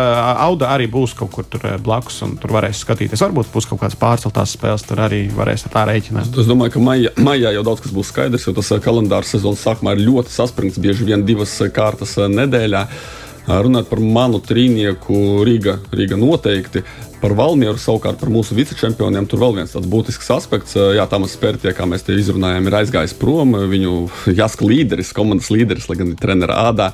auga 0.46 0.72
arī 0.72 0.88
būs 0.90 1.16
kaut 1.18 1.32
kur 1.34 1.48
tur 1.48 1.64
blakus, 1.84 2.22
un 2.24 2.36
tur 2.40 2.54
varēs 2.56 2.82
skatīties. 2.84 3.24
Varbūt 3.26 3.52
būs 3.52 3.68
kaut 3.68 3.82
kāds 3.82 3.98
pārceltās 3.98 4.56
spēles, 4.56 4.86
tur 4.88 5.02
arī 5.04 5.24
varēs 5.34 5.66
tā 5.68 5.84
rēķināt. 5.88 6.32
Es 6.38 6.48
domāju, 6.48 6.76
ka 6.76 6.84
maijā, 6.84 7.14
maijā 7.20 7.52
jau 7.56 7.64
daudz 7.66 7.84
kas 7.84 7.94
būs 7.94 8.12
skaidrs, 8.12 8.46
jo 8.48 8.54
tas 8.56 8.70
kalendārs 8.84 9.34
sezonas 9.34 9.64
sākumā 9.64 9.96
ir 9.96 10.04
ļoti 10.06 10.32
saspringts, 10.32 10.80
bieži 10.82 11.08
vien 11.08 11.24
divas 11.26 11.57
kārtas 11.74 12.16
nedēļā. 12.28 12.84
Runāt 13.48 13.86
par 13.88 14.00
manu 14.04 14.42
trīnieku 14.44 15.40
Rīga, 15.48 15.78
Rīga 15.96 16.18
noteikti. 16.20 16.82
Par 17.18 17.32
Valmieru 17.34 17.80
savukārt 17.80 18.20
par 18.20 18.28
mūsu 18.30 18.54
vicečempioniem 18.54 19.24
tur 19.26 19.40
vēl 19.40 19.56
viens 19.56 19.72
tāds 19.72 19.88
būtisks 19.90 20.28
aspekts. 20.30 20.76
Jā, 20.76 21.06
Tamas 21.10 21.32
Spērtie, 21.34 21.72
kā 21.74 21.86
mēs 21.88 22.04
te 22.06 22.14
izrunājām, 22.14 22.68
ir 22.68 22.76
aizgājis 22.78 23.16
prom. 23.18 23.56
Viņu 23.72 23.94
jāsaka 24.36 24.68
līderis, 24.68 25.14
komandas 25.16 25.48
līderis, 25.50 25.88
lai 25.88 25.96
gan 25.98 26.12
ir 26.12 26.20
trenera 26.20 26.60
ādā. 26.68 26.90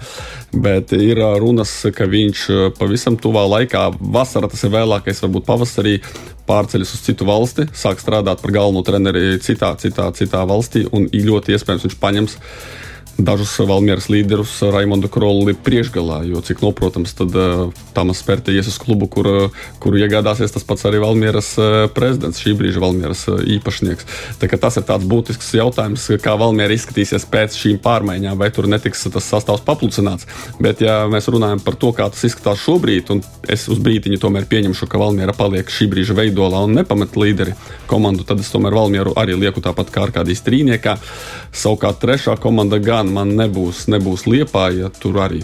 Bet 0.54 0.94
ir 0.96 1.20
runas, 1.42 1.74
ka 1.92 2.06
viņš 2.08 2.46
pavisam 2.78 3.18
tuvā 3.20 3.42
laikā, 3.56 3.88
vasarā 4.14 4.48
tas 4.48 4.62
ir 4.64 4.72
vēlākais, 4.78 5.20
varbūt 5.26 5.48
pavasarī, 5.50 5.98
pārceļas 6.48 6.94
uz 6.94 7.04
citu 7.04 7.26
valsti, 7.28 7.66
sāk 7.76 8.00
strādāt 8.00 8.40
par 8.44 8.54
galveno 8.54 8.84
treneri 8.86 9.40
citā, 9.42 9.74
citā, 9.80 10.08
citā 10.16 10.46
valstī 10.48 10.86
un 10.92 11.10
ļoti 11.10 11.56
iespējams 11.56 11.88
viņš 11.88 12.00
paņems 12.00 12.38
dažus 13.18 13.52
Valmieras 13.62 14.08
līderus 14.10 14.56
Raimondu 14.62 15.08
Krolli 15.12 15.54
priekšgalā. 15.54 16.22
Jo, 16.28 16.42
cik 16.44 16.62
noprotams, 16.64 17.14
tad 17.14 17.34
uh, 17.38 17.70
Tamas 17.94 18.20
Spērte 18.22 18.54
ies 18.54 18.68
uz 18.70 18.78
klubu, 18.82 19.06
kur, 19.10 19.28
kuru 19.82 20.00
iegādāsies 20.02 20.54
tas 20.54 20.66
pats 20.66 20.86
arī 20.88 21.00
Valmieras 21.02 21.52
uh, 21.60 21.86
prezidents, 21.94 22.42
šī 22.42 22.54
brīža 22.58 22.82
Valmieras 22.82 23.26
īpašnieks. 23.30 24.08
Tas 24.64 24.78
ir 24.80 24.86
tāds 24.88 25.06
būtisks 25.08 25.52
jautājums, 25.58 26.06
kā 26.22 26.34
Valmiera 26.40 26.74
izskatīsies 26.74 27.26
pēc 27.30 27.58
šīm 27.58 27.80
pārmaiņām, 27.84 28.38
vai 28.40 28.50
tur 28.54 28.68
netiks 28.70 29.06
tas 29.14 29.30
sastāvs 29.30 29.64
paplucināts. 29.66 30.28
Bet, 30.62 30.82
ja 30.84 31.04
mēs 31.10 31.28
runājam 31.30 31.62
par 31.64 31.78
to, 31.80 31.92
kā 31.96 32.08
tas 32.12 32.26
izskatās 32.26 32.62
šobrīd, 32.64 33.12
un 33.14 33.22
es 33.50 33.68
uz 33.70 33.80
brīdiņu 33.84 34.20
tomēr 34.22 34.48
pieņemšu, 34.50 34.88
ka 34.90 35.00
Valmiera 35.00 35.36
paliek 35.36 35.70
šī 35.70 35.88
brīža 35.92 36.16
veidolā 36.18 36.64
un 36.66 36.76
nepamet 36.80 37.18
līderi 37.20 37.54
komandu, 37.90 38.26
tad 38.26 38.42
es 38.42 38.50
tomēr 38.52 38.74
Valmieru 38.74 39.14
arī 39.20 39.36
lieku 39.38 39.62
tāpat 39.64 39.92
kā 39.94 40.06
Arkādijas 40.08 40.44
trīniekā. 40.46 40.96
Savukārt 41.54 42.00
trešā 42.02 42.36
komanda 42.42 42.80
gan 42.82 43.03
gan 43.04 43.12
man 43.12 43.34
nebūs, 43.36 43.84
nebūs 43.92 44.24
liepā, 44.30 44.70
ja 44.72 44.88
tur 44.88 45.20
arī 45.20 45.42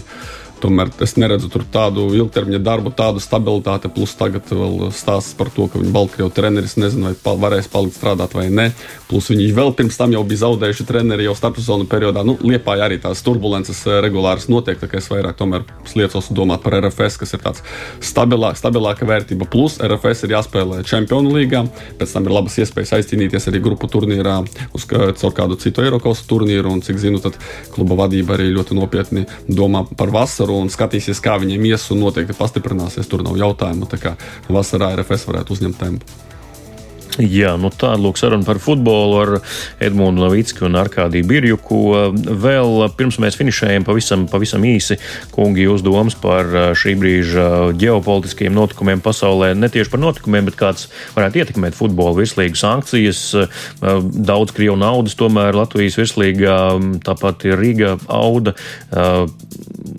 Tomēr 0.61 0.91
es 1.01 1.15
neredzu 1.17 1.49
tur 1.49 1.63
tādu 1.65 2.05
ilgtermiņa 2.13 2.59
darbu, 2.61 2.91
tādu 2.93 3.21
stabilitāti. 3.23 3.89
Plus 3.93 4.13
tagad 4.17 4.45
vēl 4.53 4.91
stāsts 4.93 5.33
par 5.37 5.49
to, 5.53 5.65
ka 5.71 5.81
viņa 5.81 5.93
Baltkrievijas 5.95 6.35
treneris 6.37 6.75
nezinu, 6.77 7.15
vai 7.23 7.35
varēs 7.45 7.69
palikt 7.71 7.97
strādāt 7.97 8.35
vai 8.37 8.45
nē. 8.53 8.67
Plus 9.09 9.31
viņi 9.31 9.47
vēl 9.57 9.73
pirms 9.77 9.97
tam 9.97 10.13
jau 10.13 10.21
bija 10.27 10.43
zaudējuši 10.43 10.85
treneri 10.87 11.25
jau 11.25 11.33
starpsezonu 11.37 11.87
periodā. 11.89 12.23
Nu, 12.27 12.37
Liepā 12.45 12.77
arī 12.85 12.99
tās 13.01 13.23
turbulences 13.25 13.81
eh, 13.87 13.97
regulāras 14.05 14.45
notiek, 14.53 14.77
tā 14.77 14.89
kā 14.91 14.99
es 15.01 15.09
vairāk 15.11 15.39
tomēr 15.39 15.65
sliecos 15.89 16.29
domāt 16.35 16.61
par 16.65 16.77
RFS, 16.77 17.17
kas 17.23 17.33
ir 17.33 17.41
tāds 17.41 17.65
stabilā, 18.05 18.53
stabilāka 18.59 19.09
vērtība. 19.09 19.49
Plus 19.49 19.79
RFS 19.81 20.27
ir 20.27 20.35
jāspēlē 20.37 20.83
Čempionu 20.87 21.33
līgā, 21.39 21.63
pēc 21.97 22.13
tam 22.13 22.29
ir 22.29 22.37
labas 22.37 22.59
iespējas 22.61 22.93
aizcīnīties 22.99 23.49
arī 23.49 23.63
grupu 23.65 23.89
turnīrā 23.91 24.37
uz 24.77 24.85
caur 24.87 25.35
kādu 25.37 25.57
citu 25.61 25.85
Eiropas 25.85 26.21
turnīru. 26.29 26.71
Un, 26.71 26.85
cik 26.85 27.01
zinu, 27.01 27.19
tad 27.23 27.35
kluba 27.73 27.97
vadība 28.05 28.37
arī 28.37 28.51
ļoti 28.53 28.77
nopietni 28.77 29.25
domā 29.49 29.83
par 29.97 30.13
vasaru 30.13 30.50
vasaru 30.51 30.65
un 30.65 30.71
skatīsies, 30.71 31.21
kā 31.23 31.39
viņiem 31.39 31.69
ies, 31.71 31.91
un 31.91 32.03
noteikti 32.03 32.35
pastiprināsies. 32.35 33.07
Tur 33.07 33.23
nav 33.23 33.37
jautājumu. 33.37 33.87
Tā 33.87 33.97
kā 34.01 34.17
vasarā 34.49 34.95
RFS 34.97 35.27
varētu 35.29 35.55
uzņemt 35.55 35.79
tempu. 35.79 36.05
Jā, 37.19 37.57
nu 37.59 37.67
tāda 37.75 37.99
lūk 37.99 38.15
saruna 38.15 38.45
par 38.47 38.55
futbolu 38.63 39.17
ar 39.19 39.29
Edmundu 39.83 40.23
Novicki 40.23 40.63
un 40.63 40.77
Arkādiju 40.79 41.27
Birjuku. 41.27 41.79
Vēl 42.15 42.85
pirms 42.95 43.17
mēs 43.19 43.35
finišējam 43.35 43.83
pavisam, 43.83 44.23
pavisam 44.31 44.63
īsi, 44.63 44.95
kungi, 45.35 45.65
jūs 45.67 45.83
domas 45.83 46.15
par 46.15 46.47
šī 46.71 46.95
brīža 47.01 47.47
ģeopolitiskiem 47.75 48.55
notikumiem 48.55 49.03
pasaulē. 49.03 49.51
Ne 49.59 49.67
tieši 49.69 49.91
par 49.91 50.01
notikumiem, 50.05 50.47
bet 50.47 50.57
kāds 50.61 50.87
varētu 51.17 51.43
ietekmēt 51.43 51.75
futbolu 51.75 52.21
virslīgu 52.21 52.55
sankcijas. 52.55 53.25
Daudz 53.83 54.55
krievu 54.55 54.79
naudas 54.79 55.19
tomēr 55.19 55.59
Latvijas 55.59 55.99
virslīgā, 55.99 56.57
tāpat 57.03 57.43
ir 57.51 57.59
Rīga 57.59 57.97
auda. 58.07 58.55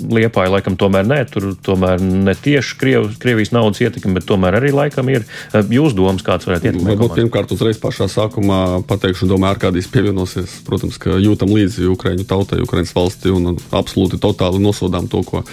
Liepāja 0.02 0.50
laikam 0.56 0.76
tomēr 0.80 1.06
nē, 1.06 1.18
tur 1.30 1.52
tomēr 1.62 2.00
ne 2.02 2.34
tieši 2.34 2.76
Kriev, 2.80 3.08
Krievijas 3.22 3.52
naudas 3.54 3.82
ietekme, 3.84 4.16
bet 4.18 4.26
tomēr 4.28 4.56
arī 4.58 4.72
laikam 4.74 5.10
ir. 5.12 5.26
Jūs 5.52 5.94
domas, 5.96 6.24
kāds 6.26 6.48
varētu 6.48 6.70
ietekmēt? 6.70 6.96
Varbūt 6.96 7.16
pirmkārt 7.20 7.54
uzreiz 7.54 7.78
pašā 7.82 8.08
sākumā 8.10 8.82
pateikšu, 8.88 9.28
domāju, 9.30 9.56
Arkādijs 9.56 9.90
pievienosies. 9.92 10.58
Protams, 10.66 10.98
ka 11.02 11.18
jūtam 11.22 11.52
līdzi 11.54 11.86
Ukraiņu 11.92 12.26
tautai, 12.28 12.62
Ukraiņas 12.64 12.94
valsti 12.96 13.32
un 13.34 13.54
absolūti 13.70 14.20
totāli 14.22 14.62
nosodām 14.62 15.08
to, 15.12 15.22
ko 15.28 15.44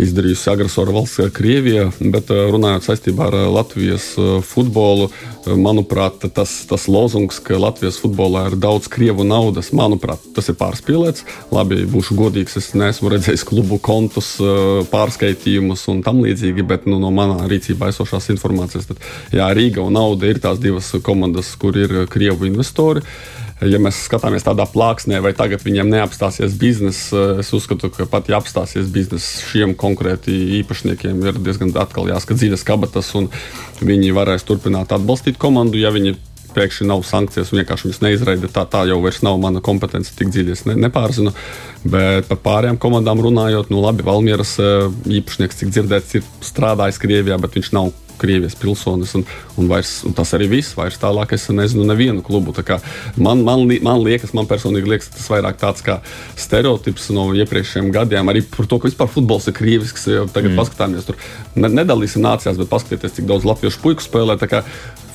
izdarījusi 0.00 0.52
agresora 0.52 0.94
valsts 0.94 1.32
Krievija. 1.36 1.88
Bet 2.00 2.30
runājot 2.30 2.86
saistībā 2.86 3.30
ar 3.30 3.38
Latvijas 3.50 4.12
futbolu, 4.46 5.10
manuprāt, 5.46 6.24
tas, 6.34 6.52
tas 6.68 6.86
lozungs, 6.90 7.40
ka 7.44 7.58
Latvijas 7.60 7.98
futbolā 8.02 8.46
ir 8.50 8.56
daudz 8.60 8.88
krievu 8.92 9.24
naudas, 9.26 9.72
manuprāt, 9.76 10.22
tas 10.36 10.50
ir 10.52 10.58
pārspīlēts. 10.60 11.24
Labi, 11.54 11.82
būšu 11.90 12.16
godīgs, 12.18 12.58
es 12.60 12.70
neesmu 12.78 13.12
redzējis 13.14 13.46
klubu 13.48 13.80
kontus, 13.82 14.34
pārskaitījumus 14.92 15.86
un 15.92 16.04
tam 16.06 16.22
līdzīgi, 16.24 16.66
bet 16.66 16.88
nu, 16.90 17.00
no 17.02 17.12
manā 17.14 17.48
rīcībā 17.50 17.90
esošās 17.92 18.30
informācijas, 18.34 18.90
tad 18.90 19.04
jā, 19.34 19.48
Rīga 19.56 19.84
un 19.84 19.96
Nauda 19.96 20.30
ir 20.30 20.42
tās 20.42 20.60
divas 20.62 20.92
komandas, 21.04 21.54
kur 21.60 21.78
ir 21.78 22.02
krievu 22.10 22.48
investori. 22.50 23.04
Ja 23.60 23.76
mēs 23.82 23.98
skatāmies 24.06 24.46
tādā 24.46 24.64
plāksnē, 24.64 25.18
vai 25.20 25.34
tagad 25.36 25.60
viņiem 25.66 25.90
neapstāsies 25.92 26.54
biznesa, 26.56 27.40
es 27.42 27.50
uzskatu, 27.52 27.90
ka 27.92 28.06
pat 28.08 28.30
ja 28.32 28.38
apstāsies 28.40 28.88
biznesa 28.92 29.44
šiem 29.50 29.74
konkrēti 29.76 30.32
īpašniekiem, 30.62 31.20
ir 31.28 31.40
diezgan 31.44 31.74
atkal 31.76 32.08
jāskat 32.08 32.40
dziļas 32.40 32.64
kabatas, 32.64 33.12
un 33.20 33.28
viņi 33.84 34.14
varēs 34.16 34.48
turpināt 34.48 34.94
atbalstīt 34.96 35.36
komandu, 35.40 35.76
ja 35.82 35.92
viņi 35.92 36.16
pēkšņi 36.54 36.86
nav 36.88 37.04
sankcijas 37.06 37.52
un 37.52 37.60
vienkārši 37.60 37.88
viņas 37.88 38.02
neizraida. 38.04 38.50
Tā, 38.50 38.64
tā 38.70 38.84
jau 38.88 38.98
nav 39.26 39.38
mana 39.42 39.62
kompetence, 39.64 40.14
tik 40.16 40.32
dziļi 40.32 40.54
es 40.56 40.64
ne, 40.66 40.76
nepārzinu. 40.86 41.34
Bet 41.84 42.28
par 42.30 42.40
pārējām 42.44 42.80
komandām 42.80 43.22
runājot, 43.22 43.70
nu 43.70 43.82
labi, 43.84 44.06
Valmieras 44.06 44.56
eh, 44.62 44.88
īpašnieks, 45.20 45.60
cik 45.60 45.74
dzirdēts, 45.74 46.16
ir 46.18 46.26
strādājis 46.44 47.00
Krievijā, 47.02 47.38
bet 47.40 47.60
viņš 47.60 47.74
nav 47.76 47.92
Krievijas 48.20 48.56
pilsonis. 48.60 49.14
Un, 49.18 49.24
un, 49.56 49.68
vairs, 49.70 50.00
un 50.08 50.16
tas 50.16 50.34
arī 50.36 50.50
viss. 50.52 50.76
Vairs 50.78 51.00
tālāk 51.00 51.34
es 51.36 51.48
nezinu 51.54 51.86
nevienu 51.88 52.24
klubu. 52.26 52.54
Man, 53.16 53.44
man, 53.46 53.66
man 53.66 54.04
liekas, 54.04 54.34
man 54.36 54.48
personīgi 54.50 54.92
liekas, 54.94 55.10
tas 55.16 55.28
vairāk 55.32 55.60
tāds 55.60 55.84
kā 55.86 56.00
stereotips 56.38 57.10
no 57.16 57.30
iepriekšējiem 57.36 57.92
gadiem. 57.94 58.32
Arī 58.32 58.44
par 58.46 58.70
to, 58.70 58.80
ka 58.80 58.90
vispār 58.90 59.10
futbols 59.10 59.50
ir 59.50 59.56
krievisks. 59.56 60.08
Tagad 60.34 60.52
mm. 60.52 60.60
paskatāmies, 60.60 61.08
tur 61.08 61.20
nedalīsim 61.56 62.24
nācijās, 62.24 62.60
bet 62.60 62.72
paskatieties, 62.72 63.18
cik 63.18 63.30
daudz 63.30 63.48
latviešu 63.48 63.84
puiku 63.84 64.04
spēlē 64.04 64.38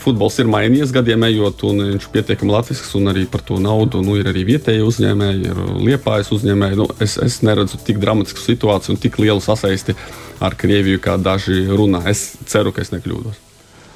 futbols 0.05 0.37
ir 0.41 0.49
mainījies 0.51 0.93
gadiem 0.93 1.25
ejot, 1.27 1.63
un 1.67 1.81
viņš 1.95 2.05
ir 2.05 2.11
pietiekami 2.13 2.53
latvisks, 2.53 2.93
un 2.99 3.09
arī 3.11 3.25
par 3.29 3.41
to 3.45 3.57
naudu 3.61 4.03
nu, 4.05 4.17
ir 4.19 4.29
arī 4.29 4.45
vietēji 4.51 4.85
uzņēmēji, 4.85 5.49
ir 5.49 5.61
liepājas 5.87 6.31
uzņēmēji. 6.35 6.79
Nu, 6.81 6.87
es, 7.01 7.17
es 7.21 7.39
neredzu 7.45 7.81
tik 7.87 8.01
dramatisku 8.03 8.43
situāciju 8.43 8.95
un 8.95 9.01
tik 9.01 9.17
lielu 9.21 9.41
sasaisti 9.43 9.97
ar 10.43 10.55
Krieviju, 10.59 11.01
kā 11.03 11.17
daži 11.21 11.65
runā. 11.69 12.03
Es 12.11 12.33
ceru, 12.49 12.73
ka 12.75 12.83
es 12.85 12.93
nekļūdos. 12.95 13.44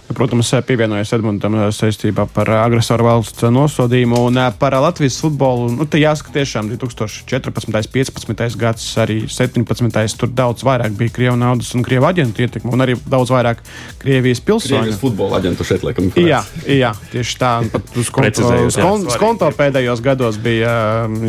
Protams, 0.10 0.50
pievienojos 0.66 1.12
Edmundam 1.14 1.54
saistībā 1.76 2.24
par 2.34 2.50
agresoru 2.64 3.06
valsts 3.06 3.46
nosodījumu 3.54 4.24
un 4.30 4.40
par 4.58 4.74
Latvijas 4.82 5.20
futbolu. 5.22 5.68
Nu, 5.76 5.86
te 5.86 6.00
jāsaka, 6.02 6.32
tiešām 6.34 6.72
2014, 6.72 7.92
15 7.94 8.58
gads, 8.60 8.88
arī 9.02 9.20
17. 9.30 10.18
tur 10.18 10.32
daudz 10.34 10.66
vairāk 10.66 10.96
bija 10.98 11.14
krievu 11.14 11.36
naudas 11.38 11.70
un 11.78 11.86
krievu 11.86 12.10
aģentu 12.10 12.42
ietekme, 12.42 12.74
un 12.74 12.86
arī 12.86 12.96
daudz 13.06 13.30
vairāk 13.36 13.62
Krievijas 14.02 14.42
pilsoņu. 14.48 14.80
Krievijas 14.80 15.00
futbola 15.04 15.38
aģentu 15.38 15.68
šeit 15.68 15.86
liekam. 15.86 16.10
Jā, 16.18 16.42
jā, 16.66 16.92
tieši 17.14 17.38
tā. 17.40 17.54
Pat 17.70 18.02
uz 18.02 18.10
konto, 18.16 18.50
uz 18.66 18.80
kon, 18.82 19.06
uz 19.06 19.20
konto 19.22 19.52
pēdējos 19.60 20.02
gados 20.06 20.42
bija 20.42 20.74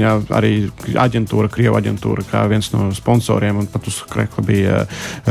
jā, 0.01 0.17
arī 0.41 0.55
aģentūra, 0.97 1.53
krievu 1.53 1.77
aģentūra, 1.83 2.25
kā 2.33 2.47
viens 2.49 2.73
no 2.73 2.89
sponsoriem, 2.97 3.61
un 3.61 3.69
pat 3.71 3.93
uz 3.93 4.01
krekla 4.09 4.47
bija 4.47 4.83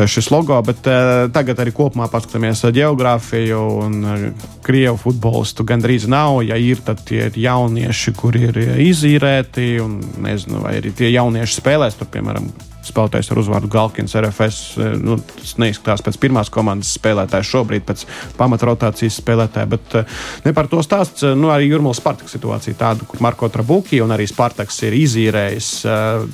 šis 0.05 0.29
logo, 0.35 0.61
bet 0.69 0.85
tagad 1.33 1.65
arī 1.65 1.73
kopumā 1.73 2.11
paskatāmies 2.13 2.61
geogrāfiju 2.75 3.38
Krieviju 3.39 3.59
un 3.85 4.05
eh, 4.05 4.31
Krievu 4.63 4.97
futbolistu 4.99 5.63
gandrīz 5.63 6.07
nav. 6.11 6.41
Ja 6.43 6.57
ir, 6.59 6.81
tad 6.83 7.05
tie 7.07 7.29
ir 7.29 7.37
jaunieši, 7.39 8.13
kuri 8.17 8.49
ir 8.49 8.57
izīrēti, 8.83 9.77
un 9.79 10.01
nezinu, 10.25 10.59
vai 10.65 10.75
arī 10.81 10.91
tie 10.91 11.09
jaunieši 11.13 11.61
spēlēs 11.61 11.95
tur, 11.97 12.09
piemēram, 12.11 12.49
spēlētājs 12.83 13.31
ar 13.31 13.39
uzvārdu 13.39 13.71
Galkins, 13.71 14.17
RFS. 14.19 14.59
Eh, 14.75 14.97
nu, 14.99 15.15
tas 15.23 15.55
neizskatās 15.61 16.03
pēc 16.03 16.19
pirmās 16.19 16.51
komandas 16.51 16.91
spēlētāja, 16.99 17.47
šobrīd 17.47 17.87
pēc 17.87 18.05
pamatrotācijas 18.37 19.21
spēlētāja. 19.23 19.71
Bet 19.71 19.97
eh, 20.01 20.21
ne 20.45 20.53
par 20.57 20.67
to 20.67 20.83
stāsts. 20.83 21.23
Nu, 21.39 21.53
arī 21.55 21.71
Jurmālas 21.71 22.03
Spartaka 22.03 22.29
situācija 22.29 22.75
tāda, 22.77 23.07
kur 23.07 23.23
Marko 23.23 23.47
Trabuki 23.49 24.03
un 24.03 24.11
arī 24.13 24.27
Spartaks 24.29 24.83
ir 24.83 24.99
izīrējis 24.99 25.73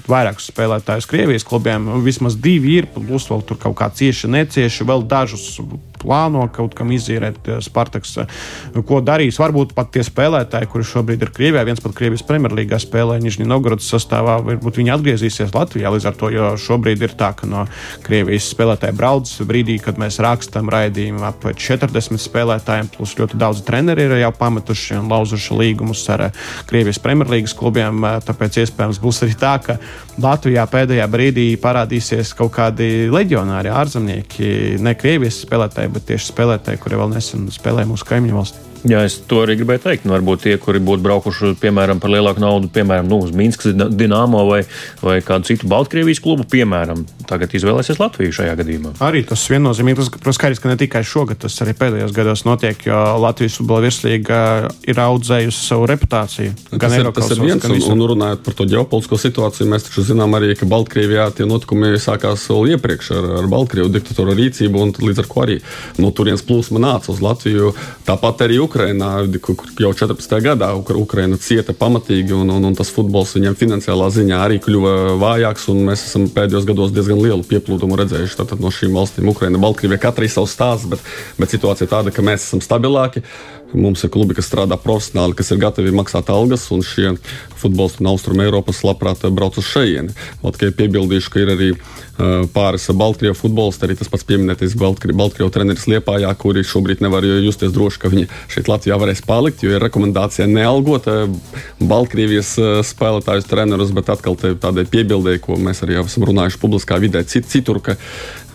vairākus 0.10 0.50
spēlētājus 0.50 1.08
Krievijas 1.14 1.46
klubiem. 1.46 1.88
Vismaz 2.04 2.40
divi 2.42 2.80
ir, 2.80 2.90
plus 2.98 3.30
vēl 3.30 3.46
tur 3.46 3.62
kaut 3.62 3.78
kā 3.78 3.94
cieši, 3.94 4.32
necieši, 4.40 4.90
vēl 4.90 5.06
dažus 5.06 5.54
plāno 6.06 6.46
kaut 6.54 6.76
kam 6.78 6.94
izīrēt 6.94 7.50
Spartaks, 7.66 8.18
ko 8.86 9.02
darīs. 9.06 9.40
Varbūt 9.42 9.74
pat 9.76 9.92
tie 9.96 10.06
spēlētāji, 10.06 10.70
kuri 10.72 10.88
šobrīd 10.88 11.26
ir 11.26 11.34
Krievijā, 11.36 11.66
viens 11.68 11.82
pat 11.84 11.96
Krievijas 11.98 12.26
Premjerlīgā 12.28 12.80
spēlē 12.82 13.18
Nižņī 13.24 13.48
Novgorodas 13.50 13.90
sastāvā, 13.92 14.38
varbūt 14.46 14.80
viņi 14.82 14.94
atgriezīsies 14.96 15.54
Latvijā 15.56 15.92
līdz 15.96 16.10
ar 16.10 16.20
to, 16.20 16.32
jo 16.34 16.52
šobrīd 16.62 17.04
ir 17.06 17.16
tā, 17.18 17.32
ka 17.38 17.50
no 17.50 17.66
Krievijas 18.06 18.50
spēlētāji 18.54 18.98
brauc 18.98 19.32
brīdī, 19.50 19.78
kad 19.84 20.00
mēs 20.02 20.20
rakstām 20.24 20.70
raidījumu 20.72 21.26
ap 21.28 21.48
40 21.50 22.22
spēlētājiem, 22.22 22.92
plus 22.96 23.16
ļoti 23.20 23.40
daudz 23.42 23.64
treneri 23.66 24.08
ir 24.08 24.18
jau 24.22 24.32
pametuši 24.36 25.00
un 25.00 25.10
lauzuši 25.12 25.60
līgumus 25.60 26.04
ar 26.14 26.28
Krievijas 26.70 27.02
Premjerlīgas 27.04 27.56
klubiem. 27.58 28.06
Tāpēc 28.26 28.62
iespējams 28.64 29.02
būs 29.04 29.24
arī 29.26 29.38
tā, 29.40 29.56
ka 29.64 29.78
Latvijā 30.22 30.66
pēdējā 30.72 31.08
brīdī 31.12 31.48
parādīsies 31.62 32.34
kaut 32.38 32.54
kādi 32.56 33.08
leģionāri, 33.12 33.72
ārzemnieki, 33.74 34.52
ne 34.84 34.96
Krievijas 35.00 35.42
spēlētāji, 35.46 35.95
bet 35.96 36.10
tieši 36.12 36.32
spēlētāji, 36.34 36.82
kuri 36.84 37.00
vēl 37.00 37.16
nesen 37.16 37.50
spēlēja 37.54 37.90
mūsu 37.90 38.08
kaimiņu 38.12 38.38
valstī. 38.38 38.75
Jā, 38.86 39.02
es 39.08 39.18
to 39.26 39.40
arī 39.42 39.56
gribēju 39.58 39.82
teikt. 39.82 40.06
Nu, 40.06 40.14
varbūt 40.14 40.44
tie, 40.46 40.56
kuri 40.62 40.80
būtu 40.84 41.02
braukuši 41.06 41.56
piemēram 41.62 42.02
par 42.02 42.12
lielāku 42.14 42.42
naudu, 42.44 42.70
piemēram, 42.74 43.08
nu, 43.10 43.18
uz 43.26 43.34
Minskas 43.34 43.74
Dienāmo 43.74 44.44
vai, 44.46 44.62
vai 45.02 45.18
kādu 45.26 45.50
citu 45.50 45.70
Baltkrievijas 45.72 46.22
klubu, 46.22 46.46
piemēram, 46.52 47.02
tagad 47.26 47.56
izvēlēsies 47.58 47.98
Latviju 48.02 48.36
šajā 48.38 48.54
gadījumā. 48.60 48.94
Arī 49.06 49.24
tas 49.26 49.42
viennozīmīgi, 49.50 50.06
tas, 50.22 50.38
skaidrs, 50.38 50.62
ka 50.62 50.70
ne 50.70 50.78
tikai 50.78 51.02
šogad, 51.08 51.40
tas 51.42 51.58
arī 51.66 51.74
pēdējos 51.80 52.14
gados 52.16 52.46
notiek, 52.46 52.86
jo 52.86 53.00
Latvijas 53.24 53.58
futbola 53.58 53.88
virslīga 53.88 54.42
ir 54.86 55.02
audzējusi 55.02 55.66
savu 55.72 55.90
reputāciju. 55.90 56.54
Gan 56.76 56.86
tas 56.86 56.98
ir, 57.00 57.10
tas 57.18 57.34
ir 57.34 57.42
viens, 57.42 57.66
un, 57.66 57.82
un 57.96 58.06
runājot 58.14 58.46
par 58.46 58.60
to 58.60 58.70
ģeopolitisko 58.70 59.22
situāciju, 59.26 59.70
mēs 59.74 59.90
taču 59.90 60.06
zinām 60.12 60.38
arī, 60.38 60.54
ka 60.60 60.70
Baltkrievijā 60.70 61.32
tie 61.40 61.50
notikumi 61.50 61.96
sākās 62.02 62.46
vēl 62.54 62.76
iepriekš 62.76 63.12
ar, 63.18 63.30
ar 63.42 63.50
Baltkrievu 63.50 63.90
diktatoru 63.98 64.38
rīcību, 64.38 64.86
un 64.86 64.94
līdz 65.02 65.26
ar 65.26 65.32
ko 65.32 65.46
arī 65.48 65.60
no 65.98 66.14
turienes 66.14 66.46
plūsma 66.46 66.84
nāca 66.84 67.14
uz 67.16 67.24
Latviju. 67.26 67.74
Tāpat 68.06 68.46
arī 68.46 68.62
Ukraina. 68.62 68.75
Ukrainā 68.76 69.24
jau 69.80 69.92
14. 69.96 70.34
gadā 70.44 70.68
Ukraina 70.76 71.38
cieta 71.40 71.72
pamatīgi, 71.72 72.34
un, 72.36 72.50
un, 72.52 72.66
un 72.68 72.74
tas 72.76 72.90
futbols 72.92 73.32
viņiem 73.38 73.56
finansiālā 73.56 74.10
ziņā 74.12 74.42
arī 74.44 74.60
kļuva 74.60 75.16
vājāks. 75.22 75.70
Mēs 75.88 76.04
esam 76.10 76.26
pēdējos 76.36 76.68
gados 76.68 76.92
diezgan 76.92 77.22
lielu 77.24 77.48
pieplūdumu 77.48 77.96
redzējuši 78.02 78.36
Tātad 78.42 78.60
no 78.60 78.74
šīm 78.76 78.98
valstīm. 79.00 79.32
Ukraina, 79.32 79.62
Baltkrievija, 79.64 80.02
katra 80.10 80.28
ir 80.28 80.34
savs 80.34 80.58
stāsts, 80.58 80.90
bet, 80.92 81.08
bet 81.40 81.56
situācija 81.56 81.88
ir 81.88 81.94
tāda, 81.94 82.12
ka 82.12 82.26
mēs 82.26 82.50
esam 82.50 82.60
stabilāki. 82.66 83.24
Mums 83.74 84.04
ir 84.06 84.12
klubi, 84.14 84.36
kas 84.38 84.48
strādā 84.48 84.78
profesionāli, 84.80 85.36
kas 85.36 85.50
ir 85.52 85.60
gatavi 85.60 85.92
maksāt 85.96 86.30
algas, 86.32 86.68
un 86.72 86.84
šie 86.86 87.16
futbolisti 87.58 88.06
no 88.06 88.14
Austrum 88.14 88.40
Eiropas 88.44 88.84
labprāt 88.86 89.26
brauc 89.34 89.58
uz 89.60 89.66
šejieni. 89.68 90.14
Tikai 90.44 90.70
piebildīšu, 90.78 91.32
ka 91.34 91.42
ir 91.42 91.52
arī 91.56 91.70
uh, 91.74 92.46
pāris 92.54 92.86
Baltkrievu 92.96 93.36
futbolisti, 93.40 93.88
arī 93.88 93.98
tas 94.00 94.12
pats 94.12 94.28
pieminētais 94.30 94.78
Baltkrievu 94.78 95.50
treneris 95.54 95.88
Liepājā, 95.92 96.30
kuri 96.40 96.64
šobrīd 96.68 97.04
nevar 97.04 97.26
justies 97.26 97.74
droši, 97.76 98.02
ka 98.04 98.14
viņi 98.14 98.30
šeit 98.54 98.72
Latvijā 98.72 99.00
varēs 99.02 99.26
palikt, 99.26 99.66
jo 99.66 99.74
ir 99.74 99.84
rekomendācija 99.84 100.48
nealgot 100.52 101.10
Baltkrievijas 101.82 102.56
spēlētājus 102.94 103.50
trenerus, 103.50 103.92
bet 103.98 104.14
atkal 104.14 104.38
tādai 104.38 104.86
piebildēji, 104.88 105.44
ko 105.44 105.60
mēs 105.60 105.84
arī 105.84 106.00
esam 106.04 106.30
runājuši 106.30 106.62
publiskā 106.62 107.02
vidē 107.02 107.26
cit, 107.28 107.50
citur, 107.52 107.82
ka 107.84 107.98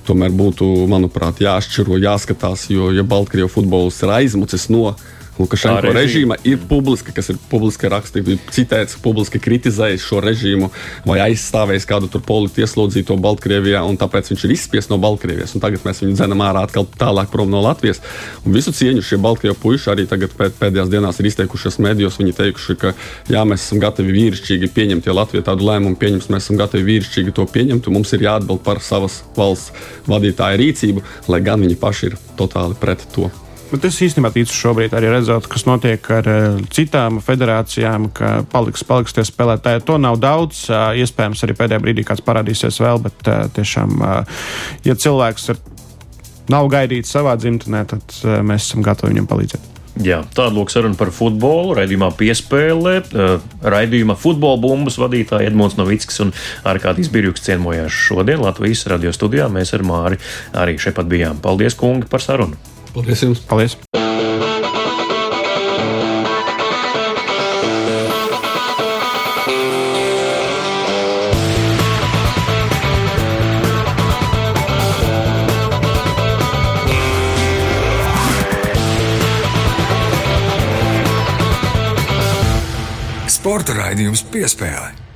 tomēr 0.07 0.33
būtu, 0.35 0.67
manuprāt, 0.91 1.43
jāšķiro, 1.45 1.99
jāskatās, 2.01 2.69
jo 2.73 2.91
ja 2.95 3.05
Baltkrievijas 3.07 3.55
futbols 3.55 4.01
ir 4.05 4.15
aizmucis 4.21 4.69
no 4.73 4.95
Lukašenko 5.40 5.92
režīma 5.96 6.37
ir 6.44 6.61
publiska, 6.68 7.14
kas 7.16 7.31
ir 7.33 7.38
publiski 7.50 7.88
rakstīts, 7.90 8.37
citēts, 8.55 8.98
publiski 9.03 9.40
kritizējis 9.42 10.05
šo 10.05 10.20
režīmu 10.24 10.70
vai 11.09 11.20
aizstāvējis 11.29 11.88
kādu 11.88 12.11
tur 12.12 12.22
politiski 12.26 12.64
ieslodzīto 12.66 13.16
Baltkrievijā, 13.20 13.83
un 13.87 13.98
tāpēc 14.00 14.31
viņš 14.33 14.46
ir 14.46 14.55
izspiests 14.57 14.92
no 14.92 15.00
Baltkrievijas. 15.03 15.57
Tagad 15.61 15.85
mēs 15.87 16.03
viņu 16.05 16.16
dzenam 16.18 16.44
ārā 16.44 16.64
atkal 16.66 16.87
tālāk 17.00 17.33
prom 17.33 17.50
no 17.53 17.62
Latvijas. 17.64 18.03
Un 18.44 18.57
visu 18.57 18.74
cieņu 18.76 19.05
šie 19.07 19.20
Baltkrievu 19.22 19.59
puiši 19.62 19.92
arī 19.94 20.07
tagad 20.11 20.35
pēd, 20.37 20.57
pēdējās 20.61 20.92
dienās 20.92 21.20
ir 21.20 21.31
izteikušies 21.31 21.81
medijos. 21.85 22.20
Viņi 22.20 22.37
teikuši, 22.40 22.79
ka 22.81 22.94
jā, 23.33 23.44
mēs 23.48 23.66
esam 23.66 23.83
gatavi 23.83 24.16
vīrišķīgi 24.16 24.72
pieņemt, 24.76 25.09
ja 25.09 25.16
Latvija 25.16 25.48
tādu 25.50 25.68
lēmumu 25.68 25.98
pieņems, 26.00 26.31
mēs 26.33 26.46
esam 26.46 26.61
gatavi 26.61 26.87
vīrišķīgi 26.88 27.37
to 27.37 27.46
pieņemt, 27.50 27.88
un 27.88 28.00
mums 28.00 28.14
ir 28.16 28.26
jāatbild 28.29 28.64
par 28.66 28.83
savas 28.85 29.22
valsts 29.37 29.72
vadītāja 30.11 30.61
rīcību, 30.61 31.05
lai 31.33 31.44
gan 31.44 31.62
viņi 31.64 31.79
paši 31.81 32.11
ir 32.11 32.18
totāli 32.40 32.79
pret 32.81 33.07
to. 33.14 33.31
Bet 33.70 33.85
es 33.87 34.00
īstenībā 34.02 34.33
ticu 34.35 34.50
šobrīd 34.50 34.94
arī 34.98 35.12
redzot, 35.12 35.46
kas 35.50 35.62
notiek 35.68 36.06
ar 36.11 36.26
uh, 36.26 36.59
citām 36.74 37.20
federācijām, 37.22 38.09
ka 38.14 38.40
paliks, 38.50 38.83
paliks 38.87 39.14
tie 39.14 39.22
spēlētāji. 39.26 39.85
To 39.87 39.98
nav 40.02 40.18
daudz. 40.22 40.64
Uh, 40.66 40.90
iespējams, 40.98 41.44
arī 41.46 41.54
pēdējā 41.59 41.85
brīdī 41.85 42.04
kāds 42.09 42.24
parādīsies 42.26 42.80
vēl, 42.83 43.02
bet 43.04 43.30
uh, 43.30 43.44
tiešām, 43.54 44.00
ja 44.87 44.96
cilvēks 44.98 45.52
ir, 45.54 45.61
nav 46.50 46.70
gaidīts 46.72 47.12
savā 47.14 47.37
dzimtenē, 47.38 47.85
tad 47.92 48.16
mēs 48.46 48.66
esam 48.66 48.83
gatavi 48.87 49.14
viņam 49.14 49.30
palīdzēt. 49.30 49.68
Jā, 50.00 50.20
tāda 50.35 50.54
lūk 50.54 50.70
saruna 50.72 50.96
par 50.98 51.11
futbolu. 51.14 51.74
Raidījumā 51.76 52.09
piespēlē. 52.16 52.94
Raidījuma 53.74 54.16
futbola 54.18 54.61
bumbas 54.62 54.96
vadītāja 55.02 55.50
Edmunds 55.50 55.76
Novickis 55.78 56.22
un 56.24 56.33
Arkādijs 56.70 57.11
Birjuks 57.12 57.44
ciemojās 57.46 58.02
šodien 58.09 58.42
Latvijas 58.42 58.87
radio 58.90 59.12
studijā. 59.14 59.50
Mēs 59.52 59.74
ar 59.76 59.85
Māri 59.87 60.20
arī 60.56 60.78
šeit 60.80 60.96
pat 60.98 61.11
bijām. 61.11 61.42
Paldies, 61.42 61.78
kungi, 61.78 62.09
par 62.11 62.24
sarunu! 62.24 62.69
Paldies 62.94 63.22
jums! 63.22 63.40
Paldies! 63.46 63.79
Sporta 83.40 83.72
raidījums 83.72 84.20
piespēlē. 84.29 85.10